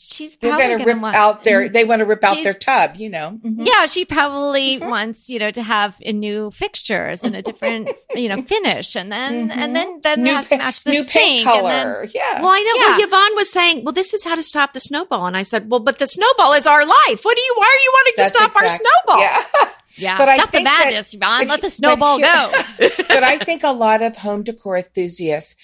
she's 0.00 0.36
They're 0.36 0.50
probably 0.50 0.66
going 0.66 0.78
going 0.78 0.86
to 0.88 0.92
rip 0.94 1.02
want, 1.02 1.16
out 1.16 1.44
their. 1.44 1.68
They 1.68 1.84
want 1.84 2.00
to 2.00 2.06
rip 2.06 2.24
out 2.24 2.34
She's- 2.34 2.44
their 2.44 2.54
tub. 2.54 2.96
You 2.96 3.08
know. 3.10 3.38
Mhm. 3.44 3.66
yeah, 3.66 3.86
she 3.86 4.04
probably 4.04 4.78
Mhm. 4.80 4.88
wants 4.88 5.28
you 5.28 5.38
know 5.38 5.50
to 5.50 5.62
have 5.62 5.94
a 6.04 6.12
new 6.12 6.50
fixtures 6.50 7.22
and 7.24 7.36
a 7.36 7.42
different 7.42 7.90
you 8.14 8.28
know 8.28 8.42
finish, 8.42 8.96
and 8.96 9.12
then 9.12 9.48
Mhm. 9.50 9.56
and 9.56 9.76
then 9.76 10.00
then 10.02 10.22
New 10.22 10.32
has 10.34 10.48
to 10.48 10.56
match 10.58 10.84
the 10.84 10.90
new 10.90 11.04
paint 11.04 11.44
sink, 11.44 11.46
and 11.46 11.66
then- 11.66 11.84
color. 11.86 12.08
yeah. 12.14 12.40
Well, 12.40 12.50
I 12.50 12.60
know. 12.62 12.80
Yeah. 12.84 12.90
Well, 12.96 13.02
Yvonne 13.06 13.36
was 13.36 13.50
saying, 13.50 13.84
"Well, 13.84 13.92
this 13.92 14.14
is 14.14 14.24
how 14.24 14.34
to 14.34 14.42
stop 14.42 14.72
the 14.72 14.80
snowball," 14.80 15.26
and 15.26 15.36
I 15.36 15.42
said, 15.42 15.70
"Well, 15.70 15.80
but 15.80 15.98
the 15.98 16.06
snowball 16.06 16.52
is 16.54 16.66
our 16.66 16.84
life. 16.86 17.20
What 17.22 17.36
do 17.36 17.42
you? 17.42 17.54
Why 17.56 17.66
are 17.66 17.82
you 17.84 17.90
wanting 17.94 18.12
to 18.12 18.22
That's 18.22 18.36
stop 18.36 18.56
our 18.56 18.68
snowball?" 18.68 19.20
Yeah. 19.20 19.44
yeah, 19.96 20.18
But 20.18 20.28
I 20.28 20.36
stop 20.36 20.46
the 20.50 20.52
think 20.58 20.68
that 20.68 20.84
madness, 20.86 21.14
Yvonne. 21.14 21.42
if 21.42 21.48
Let 21.48 21.56
you- 21.58 21.60
the 21.62 21.66
but 21.66 21.72
snowball 21.72 22.18
here- 22.18 22.26
go. 22.78 22.92
but 23.08 23.22
I 23.24 23.38
think 23.38 23.62
a 23.64 23.72
lot 23.72 24.02
of 24.02 24.16
home 24.18 24.42
decor 24.44 24.76
enthusiasts 24.78 25.54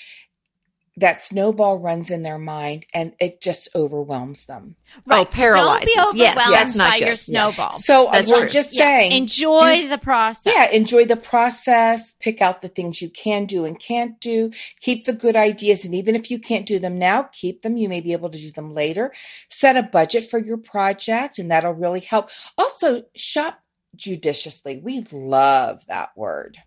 that 0.99 1.21
snowball 1.21 1.79
runs 1.79 2.11
in 2.11 2.23
their 2.23 2.39
mind 2.39 2.87
and 2.95 3.13
it 3.21 3.41
just 3.43 3.69
overwhelms 3.75 4.47
them. 4.47 4.77
Oh, 5.11 5.25
so 5.25 5.25
paralyzes. 5.27 5.93
Don't 5.95 6.15
be 6.15 6.21
Yes, 6.21 6.37
overwhelmed 6.37 6.55
that's 6.55 6.75
not 6.75 6.91
by 6.91 6.99
good. 6.99 7.05
your 7.05 7.09
Yeah. 7.11 7.15
snowball. 7.17 7.73
So 7.75 8.07
uh, 8.07 8.13
That's 8.13 8.31
we're 8.31 8.39
true. 8.41 8.49
just 8.49 8.73
Yeah, 8.73 8.81
saying 8.85 9.13
enjoy 9.13 9.83
do- 9.83 9.89
the 9.89 9.99
process. 9.99 10.55
Yeah, 10.57 10.71
enjoy 10.71 11.05
the 11.05 11.17
process, 11.17 12.15
pick 12.21 12.41
out 12.41 12.63
the 12.63 12.69
things 12.69 13.03
you 13.03 13.11
can 13.11 13.45
do 13.45 13.67
and 13.67 13.79
can't 13.79 14.19
do, 14.21 14.51
keep 14.81 15.05
the 15.05 15.13
good 15.13 15.37
ideas. 15.37 15.85
And 15.85 15.95
even 15.95 16.17
if 16.17 16.31
you 16.31 16.39
can't 16.39 16.65
do 16.65 16.79
them 16.79 16.99
now, 16.99 17.25
keep 17.25 17.61
them. 17.63 17.77
You 17.77 17.89
may 17.91 18.01
be 18.01 18.13
able 18.13 18.31
to 18.31 18.39
do 18.39 18.51
them 18.51 18.73
later. 18.73 19.13
Set 19.51 19.77
a 19.77 19.83
budget 19.83 20.25
for 20.25 20.39
your 20.39 20.57
project, 20.59 21.39
and 21.39 21.51
that'll 21.51 21.73
really 21.73 22.01
help. 22.01 22.31
Also, 22.57 23.03
shop 23.15 23.61
judiciously. 23.95 24.79
We 24.83 25.05
love 25.13 25.87
that 25.89 26.11
word. 26.17 26.59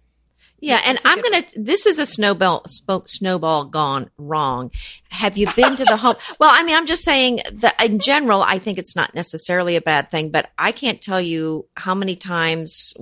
Yeah, 0.61 0.81
and 0.85 0.99
I'm 1.05 1.21
gonna. 1.21 1.43
This 1.55 1.85
is 1.85 1.99
a 1.99 2.05
snowball 2.05 2.65
snowball 3.05 3.65
gone 3.65 4.09
wrong. 4.17 4.71
Have 5.09 5.37
you 5.37 5.47
been 5.55 5.75
to 5.75 5.85
the 5.85 5.97
home? 5.97 6.15
Well, 6.39 6.51
I 6.53 6.63
mean, 6.63 6.75
I'm 6.75 6.85
just 6.85 7.03
saying 7.03 7.39
that 7.53 7.83
in 7.83 7.99
general, 7.99 8.41
I 8.41 8.59
think 8.59 8.77
it's 8.77 8.95
not 8.95 9.13
necessarily 9.15 9.75
a 9.75 9.81
bad 9.81 10.09
thing, 10.09 10.31
but 10.31 10.49
I 10.57 10.71
can't 10.71 11.01
tell 11.01 11.21
you 11.21 11.65
how 11.75 11.93
many 11.95 12.15
times 12.15 12.93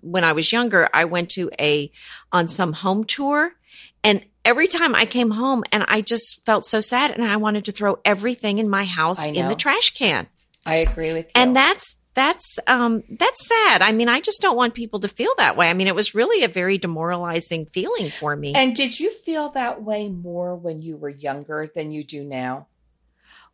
when 0.00 0.24
I 0.24 0.32
was 0.32 0.52
younger 0.52 0.88
I 0.92 1.04
went 1.04 1.30
to 1.30 1.50
a 1.60 1.90
on 2.32 2.48
some 2.48 2.72
home 2.72 3.04
tour, 3.04 3.52
and 4.02 4.24
every 4.44 4.66
time 4.66 4.94
I 4.94 5.04
came 5.06 5.30
home, 5.32 5.64
and 5.72 5.84
I 5.88 6.00
just 6.00 6.44
felt 6.46 6.64
so 6.64 6.80
sad, 6.80 7.10
and 7.10 7.24
I 7.24 7.36
wanted 7.36 7.64
to 7.66 7.72
throw 7.72 7.98
everything 8.04 8.58
in 8.58 8.68
my 8.68 8.84
house 8.84 9.24
in 9.24 9.48
the 9.48 9.54
trash 9.54 9.90
can, 9.90 10.28
I 10.64 10.76
agree 10.76 11.12
with 11.12 11.26
you. 11.26 11.32
and 11.34 11.54
that's 11.54 11.96
that's 12.18 12.58
um 12.66 13.02
that's 13.08 13.46
sad. 13.46 13.82
I 13.82 13.92
mean, 13.92 14.08
I 14.08 14.20
just 14.20 14.42
don't 14.42 14.56
want 14.56 14.74
people 14.74 15.00
to 15.00 15.08
feel 15.08 15.32
that 15.38 15.56
way. 15.56 15.70
I 15.70 15.74
mean, 15.74 15.86
it 15.86 15.94
was 15.94 16.14
really 16.14 16.44
a 16.44 16.48
very 16.48 16.76
demoralizing 16.76 17.66
feeling 17.66 18.10
for 18.10 18.34
me. 18.34 18.54
And 18.54 18.74
did 18.74 18.98
you 18.98 19.10
feel 19.10 19.50
that 19.50 19.82
way 19.82 20.08
more 20.08 20.56
when 20.56 20.80
you 20.80 20.96
were 20.96 21.08
younger 21.08 21.70
than 21.74 21.90
you 21.90 22.02
do 22.02 22.24
now? 22.24 22.66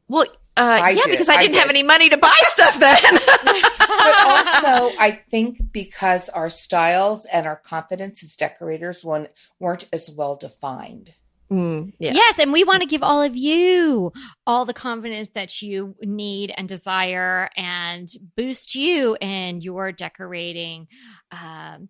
Well, 0.09 0.27
uh, 0.57 0.91
yeah, 0.93 1.03
did. 1.03 1.11
because 1.11 1.29
I 1.29 1.35
I 1.35 1.43
didn't 1.43 1.57
have 1.57 1.71
any 1.71 1.83
money 1.83 2.09
to 2.09 2.17
buy 2.17 2.37
stuff 2.43 2.79
then. 2.79 3.03
But 4.05 4.27
also, 4.27 4.95
I 4.99 5.23
think 5.31 5.73
because 5.73 6.29
our 6.29 6.51
styles 6.51 7.25
and 7.27 7.47
our 7.47 7.57
confidence 7.57 8.23
as 8.23 8.37
decorators 8.37 9.03
weren't 9.05 9.89
as 9.93 10.11
well 10.11 10.37
defined. 10.37 11.15
Mm. 11.51 11.93
Yes, 11.99 12.39
and 12.39 12.53
we 12.53 12.65
want 12.65 12.83
to 12.83 12.89
give 12.89 13.03
all 13.03 13.23
of 13.23 13.37
you 13.37 14.13
all 14.47 14.65
the 14.65 14.75
confidence 14.75 15.29
that 15.35 15.61
you 15.63 15.95
need 16.01 16.53
and 16.57 16.67
desire 16.67 17.51
and 17.57 18.09
boost 18.37 18.75
you 18.75 19.17
in 19.21 19.61
your 19.61 19.93
decorating, 19.93 20.89
um, 21.31 21.89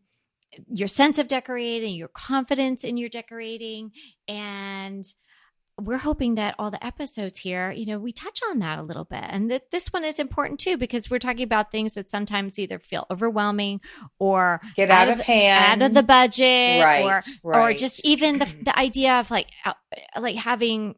your 0.68 0.88
sense 0.88 1.18
of 1.18 1.28
decorating, 1.28 1.94
your 1.94 2.08
confidence 2.08 2.84
in 2.84 2.96
your 2.96 3.08
decorating. 3.08 3.92
And 4.28 5.04
we're 5.81 5.99
hoping 5.99 6.37
that 6.37 6.54
all 6.59 6.71
the 6.71 6.85
episodes 6.87 7.38
here, 7.38 7.73
you 7.73 7.85
know, 7.85 7.99
we 7.99 8.12
touch 8.12 8.40
on 8.49 8.61
that 8.61 8.78
a 8.78 8.83
little 8.83 9.04
bit. 9.04 9.25
And 9.28 9.50
that 9.50 9.71
this 9.73 9.88
one 9.93 10.04
is 10.04 10.19
important 10.21 10.61
too, 10.61 10.76
because 10.76 11.11
we're 11.11 11.19
talking 11.19 11.43
about 11.43 11.73
things 11.73 11.95
that 11.95 12.09
sometimes 12.11 12.59
either 12.59 12.78
feel 12.78 13.07
overwhelming 13.11 13.81
or 14.21 14.61
Get 14.76 14.90
out, 14.90 15.09
of, 15.09 15.21
hand. 15.21 15.83
out 15.83 15.87
of 15.87 15.95
the 15.95 16.02
budget 16.04 16.85
Right, 16.85 17.04
or 17.04 17.23
or 17.43 17.73
just 17.75 18.04
even 18.04 18.38
the 18.38 18.47
the 18.62 18.78
idea 18.78 19.14
of 19.21 19.31
like 19.33 19.49
like 20.19 20.37
having 20.37 20.95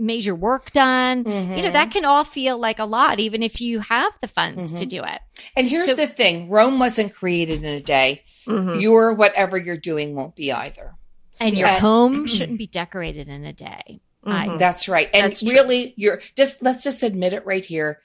major 0.00 0.34
work 0.34 0.70
done 0.70 1.18
you 1.26 1.60
know 1.62 1.72
that 1.72 1.90
can 1.90 2.04
all 2.04 2.22
feel 2.22 2.56
like 2.56 2.78
a 2.78 2.84
lot 2.84 3.18
even 3.18 3.42
if 3.42 3.60
you 3.60 3.80
have 3.80 4.12
the 4.20 4.28
funds 4.28 4.72
to 4.74 4.86
Mhm. 4.86 4.88
do 4.90 5.02
it 5.04 5.20
And 5.56 5.66
here's 5.66 5.86
So- 5.88 5.94
the 5.96 6.06
thing 6.06 6.48
Rome 6.48 6.78
wasn't 6.78 7.12
created 7.14 7.64
in 7.64 7.72
a 7.74 7.80
day. 7.80 8.22
Mhm. 8.46 8.80
Your 8.80 9.12
whatever 9.14 9.58
you're 9.58 9.76
doing 9.76 10.14
won't 10.14 10.34
be 10.36 10.52
either. 10.52 10.94
and 11.40 11.56
your 11.56 11.68
Yeah. 11.68 11.78
home 11.78 12.26
shouldn't 12.34 12.58
be 12.58 12.66
decorated 12.66 13.28
in 13.28 13.44
a 13.44 13.52
day 13.52 14.00
I- 14.32 14.48
Mhm. 14.48 14.58
That's 14.58 14.88
right. 14.88 15.08
And 15.14 15.30
That's 15.30 15.42
really, 15.42 15.94
you're 15.96 16.20
just, 16.36 16.62
let's 16.62 16.82
just 16.82 17.02
admit 17.02 17.32
it 17.32 17.44
right 17.46 17.64
here. 17.64 18.00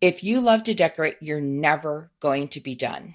If 0.00 0.22
you 0.22 0.40
love 0.40 0.62
to 0.64 0.74
decorate, 0.74 1.16
you're 1.20 1.40
never 1.40 2.10
going 2.20 2.48
to 2.48 2.60
be 2.60 2.74
done. 2.74 3.14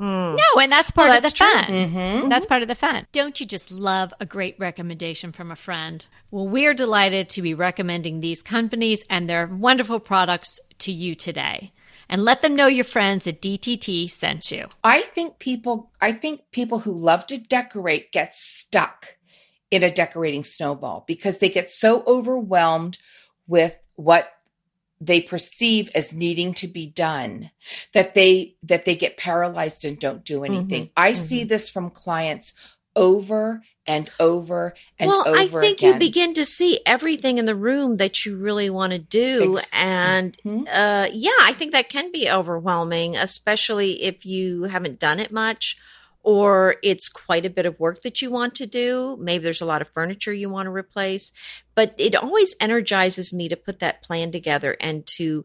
Mm. 0.00 0.36
no 0.36 0.60
and 0.62 0.70
that's 0.70 0.92
part 0.92 1.08
Well, 1.08 1.16
of 1.16 1.22
the 1.24 1.26
that's 1.28 1.34
true. 1.36 1.46
fun 1.52 1.64
Mm-hmm. 1.72 2.28
That's 2.28 2.46
part 2.46 2.62
of 2.62 2.68
the 2.68 2.76
fun. 2.76 3.04
Don't 3.10 3.40
you 3.40 3.44
just 3.46 3.72
love 3.72 4.14
a 4.20 4.26
great 4.26 4.54
recommendation 4.56 5.32
from 5.32 5.50
a 5.50 5.56
friend? 5.56 6.06
Well, 6.30 6.46
we're 6.46 6.72
delighted 6.72 7.28
to 7.30 7.42
be 7.42 7.52
recommending 7.52 8.20
these 8.20 8.40
companies 8.40 9.04
and 9.10 9.28
their 9.28 9.48
wonderful 9.48 9.98
products 9.98 10.60
to 10.78 10.92
you 10.92 11.16
today. 11.16 11.72
And 12.08 12.24
let 12.24 12.42
them 12.42 12.54
know 12.54 12.68
your 12.68 12.84
friends 12.84 13.26
at 13.26 13.42
DTT 13.42 14.08
sent 14.08 14.52
you. 14.52 14.68
I 14.84 15.02
think 15.02 15.40
people 15.40 15.90
I 16.00 16.12
think 16.12 16.42
people 16.52 16.78
who 16.78 16.92
love 16.92 17.26
to 17.26 17.36
decorate 17.36 18.12
get 18.12 18.32
stuck 18.34 19.16
in 19.70 19.82
a 19.82 19.90
decorating 19.90 20.44
snowball 20.44 21.04
because 21.06 21.38
they 21.38 21.48
get 21.48 21.70
so 21.70 22.02
overwhelmed 22.06 22.98
with 23.46 23.76
what 23.96 24.32
they 25.00 25.20
perceive 25.20 25.90
as 25.94 26.12
needing 26.12 26.54
to 26.54 26.66
be 26.66 26.86
done 26.86 27.50
that 27.92 28.14
they 28.14 28.56
that 28.64 28.84
they 28.84 28.96
get 28.96 29.16
paralyzed 29.16 29.84
and 29.84 29.98
don't 29.98 30.24
do 30.24 30.42
anything. 30.44 30.90
I 30.96 31.12
see 31.12 31.44
this 31.44 31.68
from 31.68 31.90
clients 31.90 32.52
over 32.96 33.62
and 33.86 34.10
over 34.18 34.74
and 34.98 35.08
well, 35.08 35.20
over 35.20 35.30
Well, 35.32 35.40
I 35.40 35.46
think 35.46 35.78
again. 35.78 35.94
you 35.94 35.98
begin 35.98 36.34
to 36.34 36.44
see 36.44 36.80
everything 36.84 37.38
in 37.38 37.44
the 37.44 37.54
room 37.54 37.96
that 37.96 38.26
you 38.26 38.36
really 38.36 38.68
want 38.70 38.92
to 38.92 38.98
do. 38.98 39.56
Ex- 39.56 39.70
and 39.72 40.36
Mhm. 40.44 40.66
uh, 40.68 41.08
yeah, 41.12 41.30
I 41.42 41.52
think 41.54 41.72
that 41.72 41.88
can 41.88 42.10
be 42.10 42.28
overwhelming, 42.28 43.16
especially 43.16 44.02
if 44.02 44.26
you 44.26 44.64
haven't 44.64 44.98
done 44.98 45.20
it 45.20 45.30
much 45.30 45.76
or 46.22 46.76
it's 46.82 47.08
quite 47.08 47.46
a 47.46 47.50
bit 47.50 47.66
of 47.66 47.78
work 47.78 48.02
that 48.02 48.20
you 48.20 48.30
want 48.30 48.54
to 48.56 48.66
do. 48.66 49.16
Maybe 49.20 49.44
there's 49.44 49.60
a 49.60 49.66
lot 49.66 49.82
of 49.82 49.88
furniture 49.88 50.32
you 50.32 50.50
want 50.50 50.66
to 50.66 50.70
replace, 50.70 51.32
but 51.74 51.94
it 51.98 52.14
always 52.14 52.54
energizes 52.60 53.32
me 53.32 53.48
to 53.48 53.56
put 53.56 53.78
that 53.78 54.02
plan 54.02 54.30
together 54.32 54.76
and 54.80 55.06
to 55.06 55.44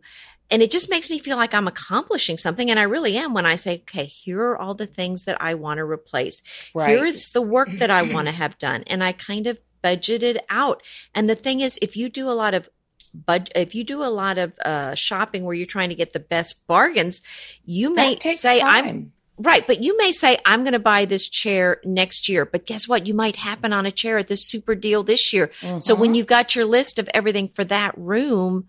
and 0.51 0.61
it 0.61 0.69
just 0.69 0.89
makes 0.89 1.09
me 1.09 1.17
feel 1.17 1.37
like 1.37 1.53
I'm 1.53 1.67
accomplishing 1.67 2.37
something. 2.37 2.69
And 2.69 2.79
I 2.79 2.83
really 2.83 3.17
am 3.17 3.33
when 3.33 3.45
I 3.45 3.55
say, 3.55 3.77
okay, 3.77 4.05
here 4.05 4.39
are 4.39 4.57
all 4.57 4.75
the 4.75 4.85
things 4.85 5.25
that 5.25 5.41
I 5.41 5.55
want 5.55 5.79
to 5.79 5.83
replace. 5.83 6.43
Right. 6.75 6.89
Here 6.89 7.05
is 7.05 7.31
the 7.31 7.41
work 7.41 7.71
that 7.77 7.89
I 7.89 8.03
want 8.03 8.27
to 8.27 8.33
have 8.33 8.59
done. 8.59 8.83
And 8.85 9.03
I 9.03 9.13
kind 9.13 9.47
of 9.47 9.57
budget 9.81 10.21
it 10.21 10.45
out. 10.49 10.83
And 11.15 11.27
the 11.27 11.35
thing 11.35 11.61
is, 11.61 11.79
if 11.81 11.97
you 11.97 12.07
do 12.07 12.29
a 12.29 12.37
lot 12.37 12.53
of 12.53 12.69
but 13.13 13.51
if 13.55 13.75
you 13.75 13.83
do 13.83 14.03
a 14.03 14.09
lot 14.09 14.37
of 14.39 14.57
uh, 14.65 14.95
shopping 14.95 15.43
where 15.43 15.53
you're 15.53 15.67
trying 15.67 15.89
to 15.89 15.95
get 15.95 16.13
the 16.13 16.19
best 16.19 16.65
bargains, 16.65 17.21
you 17.63 17.93
may 17.93 18.17
say, 18.17 18.59
time. 18.59 18.85
I'm 18.85 19.11
right, 19.37 19.65
but 19.65 19.81
you 19.81 19.97
may 19.97 20.11
say, 20.11 20.37
I'm 20.45 20.63
going 20.63 20.73
to 20.73 20.79
buy 20.79 21.05
this 21.05 21.27
chair 21.27 21.79
next 21.83 22.29
year. 22.29 22.45
But 22.45 22.65
guess 22.65 22.87
what? 22.87 23.07
You 23.07 23.13
might 23.13 23.35
happen 23.37 23.73
on 23.73 23.85
a 23.85 23.91
chair 23.91 24.17
at 24.17 24.27
this 24.27 24.47
super 24.47 24.75
deal 24.75 25.03
this 25.03 25.33
year. 25.33 25.51
So 25.61 25.67
Mm-hmm. 25.67 25.99
when 26.01 26.15
you've 26.15 26.27
got 26.27 26.55
your 26.55 26.65
list 26.65 26.99
of 26.99 27.09
everything 27.13 27.47
for 27.49 27.63
that 27.65 27.93
room, 27.97 28.67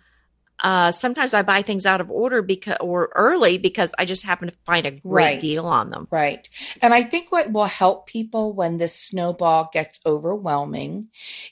uh, 0.63 0.93
sometimes 0.93 1.35
I 1.35 1.43
buy 1.43 1.63
things 1.63 1.85
out 1.85 2.01
of 2.01 2.11
order 2.11 2.41
because 2.43 2.77
or 2.81 3.11
early 3.15 3.59
because 3.59 3.93
I 3.99 4.05
just 4.05 4.25
happen 4.25 4.49
to 4.49 4.55
find 4.65 4.87
a 4.87 4.93
great 4.93 5.25
Right. 5.25 5.41
deal 5.41 5.67
on 5.67 5.91
them. 5.91 6.07
Right. 6.11 6.49
And 6.81 6.95
I 6.95 7.03
think 7.03 7.33
what 7.33 7.51
will 7.53 7.65
help 7.67 8.07
people 8.07 8.53
when 8.53 8.79
this 8.79 8.95
snowball 8.95 9.69
gets 9.73 10.01
overwhelming 10.07 11.09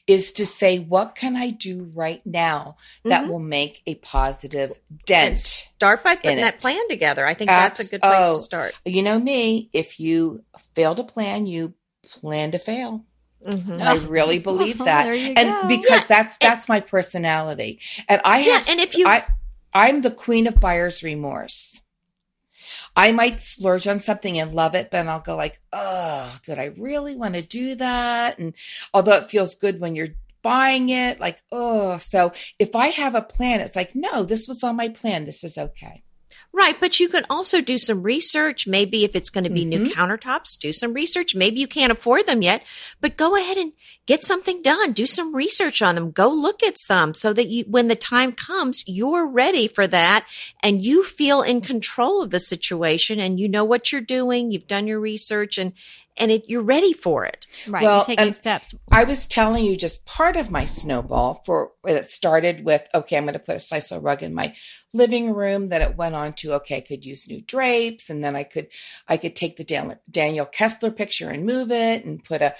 is 0.06 0.32
to 0.34 0.46
say, 0.46 0.78
what 0.78 1.14
can 1.14 1.36
I 1.36 1.50
do 1.50 1.90
right 1.94 2.24
now 2.24 2.76
that 3.04 3.24
Mhm. 3.24 3.28
will 3.28 3.38
make 3.38 3.82
a 3.86 3.96
positive 3.96 4.78
dent? 5.04 5.38
start 5.38 6.04
by 6.04 6.14
putting 6.14 6.36
that 6.36 6.60
plan 6.60 6.88
together. 6.88 7.26
I 7.26 7.34
think 7.34 7.48
that's 7.48 7.80
a 7.80 7.90
good 7.90 8.02
place 8.02 8.22
oh. 8.22 8.36
to 8.36 8.40
start. 8.40 8.74
You 8.84 9.02
know 9.02 9.18
me, 9.18 9.68
if 9.72 9.98
you 9.98 10.44
fail 10.74 10.94
to 10.94 11.02
plan, 11.02 11.46
you 11.46 11.74
plan 12.06 12.52
to 12.52 12.58
fail. 12.58 13.04
Mhm. 13.46 13.80
I 13.82 13.94
really 13.96 14.38
believe 14.38 14.78
that. 14.78 15.06
And 15.06 15.36
go. 15.36 15.68
because 15.68 16.02
Yeah, 16.02 16.06
that's 16.08 16.38
that's 16.38 16.68
my 16.68 16.80
personality. 16.80 17.80
And 18.08 18.20
I 18.24 18.40
Yeah, 18.40 18.52
have 18.52 18.68
and 18.68 18.80
if 18.80 18.94
you- 18.94 19.06
I 19.06 19.24
I'm 19.74 20.02
the 20.02 20.10
queen 20.10 20.46
of 20.46 20.60
buyer's 20.60 21.02
remorse. 21.02 21.80
I 22.94 23.12
might 23.12 23.40
splurge 23.40 23.88
on 23.88 24.00
something 24.00 24.38
and 24.38 24.54
love 24.54 24.74
it, 24.74 24.90
but 24.90 25.06
I'll 25.06 25.20
go 25.20 25.34
like, 25.36 25.60
oh, 25.72 26.38
did 26.44 26.58
I 26.58 26.66
really 26.76 27.16
want 27.16 27.34
to 27.34 27.42
do 27.42 27.74
that? 27.76 28.38
And 28.38 28.54
although 28.92 29.16
it 29.16 29.26
feels 29.26 29.54
good 29.54 29.80
when 29.80 29.94
you're 29.96 30.08
buying 30.42 30.90
it, 30.90 31.18
like, 31.18 31.42
oh, 31.50 31.96
so 31.98 32.32
if 32.58 32.76
I 32.76 32.88
have 32.88 33.14
a 33.14 33.22
plan, 33.22 33.60
it's 33.60 33.76
like, 33.76 33.94
no, 33.94 34.22
this 34.24 34.46
was 34.46 34.62
on 34.62 34.76
my 34.76 34.88
plan. 34.88 35.24
This 35.24 35.42
is 35.42 35.56
okay. 35.56 36.02
Right, 36.54 36.78
but 36.78 37.00
you 37.00 37.08
can 37.08 37.24
also 37.30 37.62
do 37.62 37.78
some 37.78 38.02
research. 38.02 38.66
Maybe 38.66 39.04
if 39.04 39.16
it's 39.16 39.30
going 39.30 39.44
to 39.44 39.50
be 39.50 39.64
new 39.64 39.80
Mhm. 39.80 39.92
countertops, 39.92 40.58
do 40.58 40.70
some 40.70 40.92
research. 40.92 41.34
Maybe 41.34 41.58
you 41.58 41.66
can't 41.66 41.90
afford 41.90 42.26
them 42.26 42.42
yet, 42.42 42.62
but 43.00 43.16
go 43.16 43.36
ahead 43.36 43.56
and 43.56 43.72
get 44.04 44.22
something 44.22 44.60
done. 44.60 44.92
Do 44.92 45.06
some 45.06 45.34
research 45.34 45.80
on 45.80 45.94
them. 45.94 46.10
Go 46.10 46.28
look 46.28 46.62
at 46.62 46.78
some 46.78 47.14
so 47.14 47.32
that 47.32 47.48
you, 47.48 47.64
when 47.68 47.88
the 47.88 47.96
time 47.96 48.32
comes, 48.32 48.84
you're 48.86 49.26
ready 49.26 49.66
for 49.66 49.86
that 49.86 50.26
and 50.62 50.84
you 50.84 51.02
feel 51.02 51.40
in 51.40 51.62
control 51.62 52.20
of 52.20 52.30
the 52.30 52.40
situation 52.40 53.18
and 53.18 53.40
you 53.40 53.48
know 53.48 53.64
what 53.64 53.90
you're 53.90 54.02
doing. 54.02 54.50
You've 54.50 54.66
done 54.66 54.86
your 54.86 55.00
research 55.00 55.56
and, 55.56 55.72
and 56.16 56.30
it, 56.30 56.44
you're 56.48 56.62
ready 56.62 56.92
for 56.92 57.24
it. 57.24 57.46
right. 57.66 57.82
Well, 57.82 57.96
you're 57.96 58.16
taking 58.16 58.32
steps. 58.32 58.74
I 58.90 59.04
was 59.04 59.26
telling 59.26 59.64
you 59.64 59.76
just 59.76 60.04
part 60.04 60.36
of 60.36 60.50
my 60.50 60.64
snowball 60.64 61.42
for 61.44 61.72
it 61.86 62.10
started 62.10 62.64
with 62.64 62.86
okay, 62.94 63.16
I'm 63.16 63.24
going 63.24 63.34
to 63.34 63.38
put 63.38 63.56
a 63.56 63.58
sisal 63.58 64.02
rug 64.02 64.22
in 64.22 64.34
my 64.34 64.54
living 64.92 65.32
room. 65.32 65.68
Then 65.68 65.82
it 65.82 65.96
went 65.96 66.14
on 66.14 66.34
to 66.34 66.54
okay, 66.54 66.78
I 66.78 66.80
could 66.80 67.04
use 67.04 67.28
new 67.28 67.40
drapes, 67.40 68.10
and 68.10 68.22
then 68.22 68.36
I 68.36 68.44
could 68.44 68.68
I 69.08 69.16
could 69.16 69.34
take 69.34 69.56
the 69.56 69.64
Dan- 69.64 69.98
Daniel 70.10 70.46
Kessler 70.46 70.90
picture 70.90 71.30
and 71.30 71.46
move 71.46 71.70
it, 71.70 72.04
and 72.04 72.22
put 72.22 72.42
a 72.42 72.54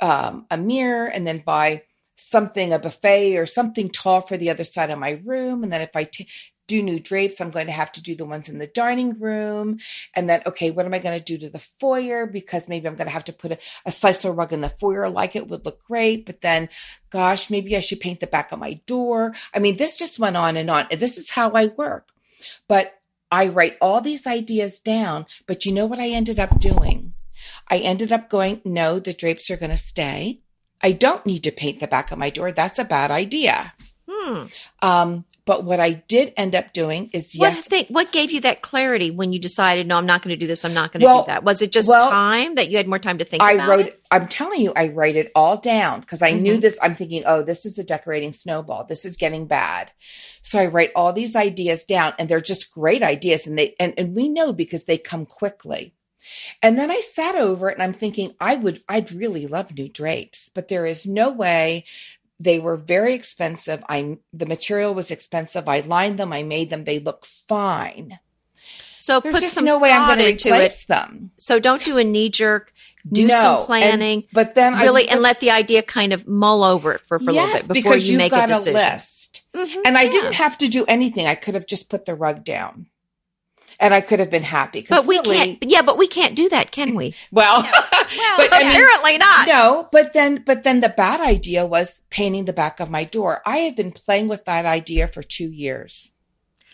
um, 0.00 0.46
a 0.50 0.56
mirror, 0.56 1.06
and 1.06 1.26
then 1.26 1.42
buy 1.44 1.82
something 2.16 2.72
a 2.72 2.78
buffet 2.78 3.36
or 3.36 3.46
something 3.46 3.88
tall 3.88 4.20
for 4.20 4.36
the 4.36 4.50
other 4.50 4.64
side 4.64 4.90
of 4.90 4.98
my 4.98 5.20
room. 5.24 5.62
And 5.62 5.72
then 5.72 5.80
if 5.80 5.96
I 5.96 6.04
t- 6.04 6.28
do 6.70 6.82
new 6.82 7.00
drapes, 7.00 7.40
I'm 7.40 7.50
going 7.50 7.66
to 7.66 7.72
have 7.72 7.90
to 7.92 8.02
do 8.02 8.14
the 8.14 8.24
ones 8.24 8.48
in 8.48 8.58
the 8.58 8.66
dining 8.66 9.18
room. 9.18 9.80
And 10.14 10.30
then, 10.30 10.42
okay, 10.46 10.70
what 10.70 10.86
am 10.86 10.94
I 10.94 11.00
going 11.00 11.18
to 11.18 11.24
do 11.24 11.36
to 11.38 11.50
the 11.50 11.58
foyer? 11.58 12.26
Because 12.26 12.68
maybe 12.68 12.86
I'm 12.86 12.94
going 12.94 13.08
to 13.08 13.12
have 13.12 13.24
to 13.24 13.32
put 13.32 13.52
a, 13.52 13.58
a 13.84 13.90
sisal 13.90 14.36
rug 14.36 14.52
in 14.52 14.60
the 14.60 14.68
foyer 14.68 15.08
like 15.10 15.34
it 15.34 15.48
would 15.48 15.64
look 15.64 15.84
great. 15.84 16.26
But 16.26 16.42
then, 16.42 16.68
gosh, 17.10 17.50
maybe 17.50 17.76
I 17.76 17.80
should 17.80 18.00
paint 18.00 18.20
the 18.20 18.28
back 18.28 18.52
of 18.52 18.60
my 18.60 18.74
door. 18.86 19.34
I 19.52 19.58
mean, 19.58 19.76
this 19.76 19.98
just 19.98 20.20
went 20.20 20.36
on 20.36 20.56
and 20.56 20.70
on. 20.70 20.86
And 20.90 21.00
this 21.00 21.18
is 21.18 21.30
how 21.30 21.50
I 21.50 21.66
work. 21.66 22.10
But 22.68 22.94
I 23.32 23.48
write 23.48 23.76
all 23.80 24.00
these 24.00 24.26
ideas 24.26 24.78
down. 24.78 25.26
But 25.46 25.66
you 25.66 25.72
know 25.72 25.86
what 25.86 25.98
I 25.98 26.08
ended 26.08 26.38
up 26.38 26.60
doing? 26.60 27.14
I 27.68 27.78
ended 27.78 28.12
up 28.12 28.30
going, 28.30 28.60
no, 28.64 29.00
the 29.00 29.12
drapes 29.12 29.50
are 29.50 29.56
going 29.56 29.70
to 29.70 29.76
stay. 29.76 30.40
I 30.82 30.92
don't 30.92 31.26
need 31.26 31.42
to 31.44 31.50
paint 31.50 31.80
the 31.80 31.86
back 31.86 32.10
of 32.12 32.18
my 32.18 32.30
door. 32.30 32.52
That's 32.52 32.78
a 32.78 32.84
bad 32.84 33.10
idea. 33.10 33.74
Hmm. 34.20 34.44
Um, 34.82 35.24
but 35.46 35.64
what 35.64 35.80
I 35.80 35.92
did 35.92 36.32
end 36.36 36.54
up 36.54 36.72
doing 36.72 37.08
is 37.12 37.34
What 37.36 37.48
yes, 37.54 37.66
think, 37.66 37.88
what 37.88 38.12
gave 38.12 38.30
you 38.30 38.40
that 38.42 38.60
clarity 38.62 39.10
when 39.10 39.32
you 39.32 39.38
decided, 39.40 39.86
no, 39.86 39.96
I'm 39.96 40.06
not 40.06 40.22
going 40.22 40.34
to 40.34 40.36
do 40.36 40.46
this. 40.46 40.64
I'm 40.64 40.74
not 40.74 40.92
going 40.92 41.00
to 41.00 41.06
Well- 41.06 41.22
do 41.22 41.28
that. 41.28 41.42
Was 41.42 41.62
it 41.62 41.72
just 41.72 41.88
well, 41.88 42.10
time 42.10 42.54
that 42.56 42.68
you 42.68 42.76
had 42.76 42.86
more 42.86 42.98
time 42.98 43.18
to 43.18 43.24
think 43.24 43.42
I 43.42 43.52
about 43.52 43.68
wrote 43.68 43.86
it? 43.86 44.00
I'm 44.10 44.28
telling 44.28 44.60
you, 44.60 44.72
I 44.76 44.88
write 44.88 45.16
it 45.16 45.32
all 45.34 45.56
down 45.56 46.00
because 46.00 46.22
I 46.22 46.32
knew 46.32 46.58
Mhm. 46.58 46.60
this. 46.60 46.78
I'm 46.82 46.94
thinking, 46.94 47.22
oh, 47.26 47.42
this 47.42 47.64
is 47.64 47.78
a 47.78 47.84
decorating 47.84 48.32
snowball. 48.32 48.84
This 48.84 49.04
is 49.04 49.16
getting 49.16 49.46
bad. 49.46 49.90
So 50.42 50.58
I 50.58 50.66
write 50.66 50.92
all 50.94 51.12
these 51.12 51.34
ideas 51.34 51.84
down 51.84 52.12
and 52.18 52.28
they're 52.28 52.40
just 52.40 52.72
great 52.72 53.02
ideas. 53.02 53.46
And 53.46 53.58
they, 53.58 53.74
and, 53.80 53.94
and 53.96 54.14
we 54.14 54.28
know 54.28 54.52
because 54.52 54.84
they 54.84 54.98
come 54.98 55.24
quickly. 55.26 55.94
And 56.62 56.78
then 56.78 56.90
I 56.90 57.00
sat 57.00 57.34
over 57.34 57.70
it 57.70 57.74
and 57.74 57.82
I'm 57.82 57.94
thinking, 57.94 58.34
I 58.38 58.54
would, 58.56 58.82
I'd 58.88 59.10
really 59.10 59.46
love 59.46 59.74
new 59.74 59.88
drapes, 59.88 60.50
but 60.54 60.68
there 60.68 60.84
is 60.84 61.06
no 61.06 61.30
way. 61.30 61.84
They 62.40 62.58
were 62.58 62.76
very 62.76 63.12
expensive. 63.14 63.84
I, 63.88 64.16
the 64.32 64.46
material 64.46 64.94
was 64.94 65.10
expensive. 65.10 65.68
I 65.68 65.80
lined 65.80 66.18
them. 66.18 66.32
I 66.32 66.42
made 66.42 66.70
them. 66.70 66.84
They 66.84 66.98
look 66.98 67.26
fine. 67.26 68.18
So 68.96 69.20
There's 69.20 69.34
put 69.34 69.40
just 69.42 69.54
some 69.54 69.64
no 69.64 69.78
way 69.78 69.92
I'm 69.92 70.06
going 70.08 70.18
to 70.18 70.30
into 70.30 70.48
it. 70.48 70.52
replace 70.52 70.84
them. 70.86 71.30
So 71.38 71.58
don't 71.58 71.82
do 71.84 71.96
a 71.98 72.04
knee 72.04 72.28
jerk. 72.30 72.72
Do 73.10 73.26
No, 73.26 73.34
some 73.42 73.56
and- 73.56 73.64
planning, 73.66 74.24
but 74.32 74.54
then 74.54 74.74
I- 74.74 74.82
really, 74.82 75.08
and 75.08 75.20
let 75.22 75.40
the 75.40 75.50
idea 75.50 75.82
kind 75.82 76.12
of 76.12 76.28
mull 76.28 76.62
over 76.64 76.92
it 76.92 77.00
for, 77.00 77.18
for 77.18 77.30
a 77.30 77.32
little 77.32 77.52
bit 77.52 77.68
before 77.68 77.96
you 77.96 78.18
make 78.18 78.32
a 78.34 78.46
decision. 78.46 78.74
list. 78.74 79.42
Mhm, 79.54 79.76
And 79.86 79.96
I 79.96 80.02
yeah. 80.02 80.10
didn't 80.10 80.32
have 80.34 80.58
to 80.58 80.68
do 80.68 80.84
anything. 80.86 81.26
I 81.26 81.34
could 81.34 81.54
have 81.54 81.66
just 81.66 81.88
put 81.88 82.04
the 82.04 82.14
rug 82.14 82.44
down. 82.44 82.86
And 83.80 83.94
I 83.94 84.02
could 84.02 84.20
have 84.20 84.28
been 84.30 84.42
happy. 84.42 84.84
But 84.88 85.06
we 85.06 85.16
really- 85.18 85.36
can't. 85.36 85.58
Yeah, 85.62 85.82
but 85.82 85.96
we 85.98 86.06
can't 86.06 86.36
do 86.36 86.48
that, 86.50 86.70
can 86.70 86.94
we? 86.94 87.14
Well, 87.32 87.62
but 87.62 88.48
I 88.52 88.58
mean, 88.58 88.70
apparently 88.70 89.18
not. 89.18 89.46
no. 89.48 89.88
But 89.90 90.12
then, 90.12 90.42
but 90.44 90.62
then 90.64 90.80
the 90.80 90.88
bad 90.88 91.20
idea 91.20 91.64
was 91.64 92.02
painting 92.10 92.44
the 92.44 92.52
back 92.52 92.80
of 92.80 92.90
my 92.90 93.04
door. 93.04 93.40
I 93.46 93.58
had 93.58 93.76
been 93.76 93.92
playing 93.92 94.28
with 94.28 94.44
that 94.44 94.66
idea 94.66 95.06
for 95.06 95.22
two 95.22 95.48
years. 95.50 96.12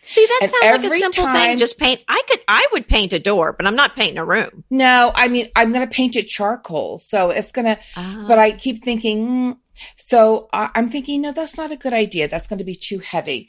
See, 0.08 0.24
that 0.24 0.38
And 0.42 0.50
sounds 0.50 0.82
like 0.84 0.92
a 0.92 0.98
simple 0.98 1.32
thing. 1.32 1.58
Just 1.58 1.78
paint. 1.78 2.00
I 2.08 2.22
could. 2.28 2.40
I 2.48 2.66
would 2.72 2.86
paint 2.88 3.12
a 3.12 3.18
door, 3.18 3.52
but 3.52 3.66
I'm 3.66 3.74
not 3.76 3.96
painting 3.96 4.18
a 4.18 4.24
room. 4.24 4.64
No, 4.70 5.10
I 5.14 5.28
mean, 5.28 5.48
I'm 5.56 5.72
going 5.72 5.86
to 5.86 5.92
paint 5.92 6.14
it 6.16 6.28
charcoal. 6.28 6.98
So 6.98 7.30
it's 7.30 7.50
going 7.52 7.64
to, 7.66 7.78
Ah. 7.96 8.24
but 8.28 8.38
I 8.38 8.52
keep 8.52 8.84
thinking, 8.84 9.26
mm. 9.26 9.56
so 9.96 10.48
I, 10.52 10.70
I'm 10.74 10.88
thinking, 10.88 11.22
no, 11.22 11.32
that's 11.32 11.56
not 11.56 11.72
a 11.72 11.76
good 11.76 11.92
idea. 11.92 12.28
That's 12.28 12.46
going 12.46 12.58
to 12.58 12.64
be 12.64 12.76
too 12.76 13.00
heavy. 13.00 13.48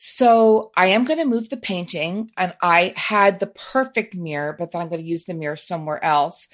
So 0.00 0.70
I 0.76 0.86
am 0.86 1.04
going 1.04 1.18
to 1.18 1.24
move 1.24 1.50
the 1.50 1.56
painting 1.56 2.30
and 2.36 2.54
I 2.62 2.94
had 2.96 3.40
the 3.40 3.48
perfect 3.48 4.14
mirror, 4.14 4.54
but 4.56 4.70
then 4.70 4.80
I'm 4.80 4.88
going 4.88 5.02
to 5.02 5.08
use 5.08 5.24
the 5.24 5.34
mirror 5.34 5.56
somewhere 5.56 6.02
else. 6.04 6.46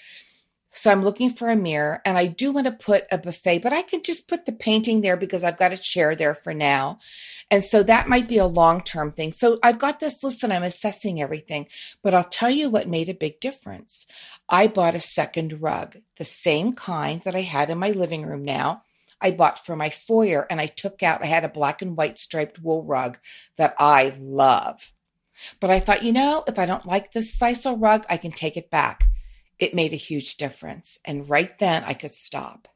So 0.72 0.90
I'm 0.90 1.04
looking 1.04 1.28
for 1.28 1.50
a 1.50 1.54
mirror 1.54 2.00
and 2.06 2.16
I 2.16 2.26
do 2.26 2.52
want 2.52 2.66
to 2.66 2.72
put 2.72 3.04
a 3.12 3.18
buffet, 3.18 3.58
but 3.58 3.74
I 3.74 3.82
can 3.82 4.02
just 4.02 4.28
put 4.28 4.46
the 4.46 4.52
painting 4.52 5.02
there 5.02 5.18
because 5.18 5.44
I've 5.44 5.58
got 5.58 5.74
a 5.74 5.76
chair 5.76 6.16
there 6.16 6.34
for 6.34 6.54
now. 6.54 6.98
And 7.50 7.62
so 7.62 7.82
that 7.82 8.08
might 8.08 8.28
be 8.28 8.38
a 8.38 8.46
long 8.46 8.80
term 8.80 9.12
thing. 9.12 9.32
So 9.32 9.58
I've 9.62 9.78
got 9.78 10.00
this 10.00 10.24
list 10.24 10.42
and 10.42 10.52
I'm 10.52 10.62
assessing 10.62 11.20
everything, 11.20 11.66
but 12.02 12.14
I'll 12.14 12.24
tell 12.24 12.50
you 12.50 12.70
what 12.70 12.88
made 12.88 13.10
a 13.10 13.14
big 13.14 13.40
difference. 13.40 14.06
I 14.48 14.68
bought 14.68 14.94
a 14.94 15.00
second 15.00 15.60
rug, 15.60 15.98
the 16.16 16.24
same 16.24 16.72
kind 16.72 17.20
that 17.24 17.36
I 17.36 17.42
had 17.42 17.68
in 17.68 17.76
my 17.76 17.90
living 17.90 18.24
room 18.24 18.42
now. 18.42 18.84
I 19.24 19.30
bought 19.30 19.64
for 19.64 19.74
my 19.74 19.88
foyer 19.90 20.46
and 20.50 20.60
I 20.60 20.66
took 20.66 21.02
out, 21.02 21.22
I 21.22 21.26
had 21.26 21.44
a 21.44 21.48
black 21.48 21.80
and 21.80 21.96
white 21.96 22.18
striped 22.18 22.60
wool 22.60 22.84
rug 22.84 23.18
that 23.56 23.74
I 23.78 24.14
love. 24.20 24.92
But 25.60 25.70
I 25.70 25.80
thought, 25.80 26.02
you 26.04 26.12
know, 26.12 26.44
if 26.46 26.58
I 26.58 26.66
don't 26.66 26.86
like 26.86 27.10
this 27.12 27.36
sisal 27.38 27.76
rug, 27.80 28.04
I 28.08 28.18
can 28.18 28.32
take 28.32 28.56
it 28.58 28.70
back. 28.70 29.08
It 29.58 29.74
made 29.74 29.92
a 29.94 29.96
huge 29.96 30.36
difference. 30.36 30.98
And 31.06 31.28
right 31.28 31.58
then 31.58 31.84
I 31.84 31.94
could 31.94 32.14
stop. 32.14 32.68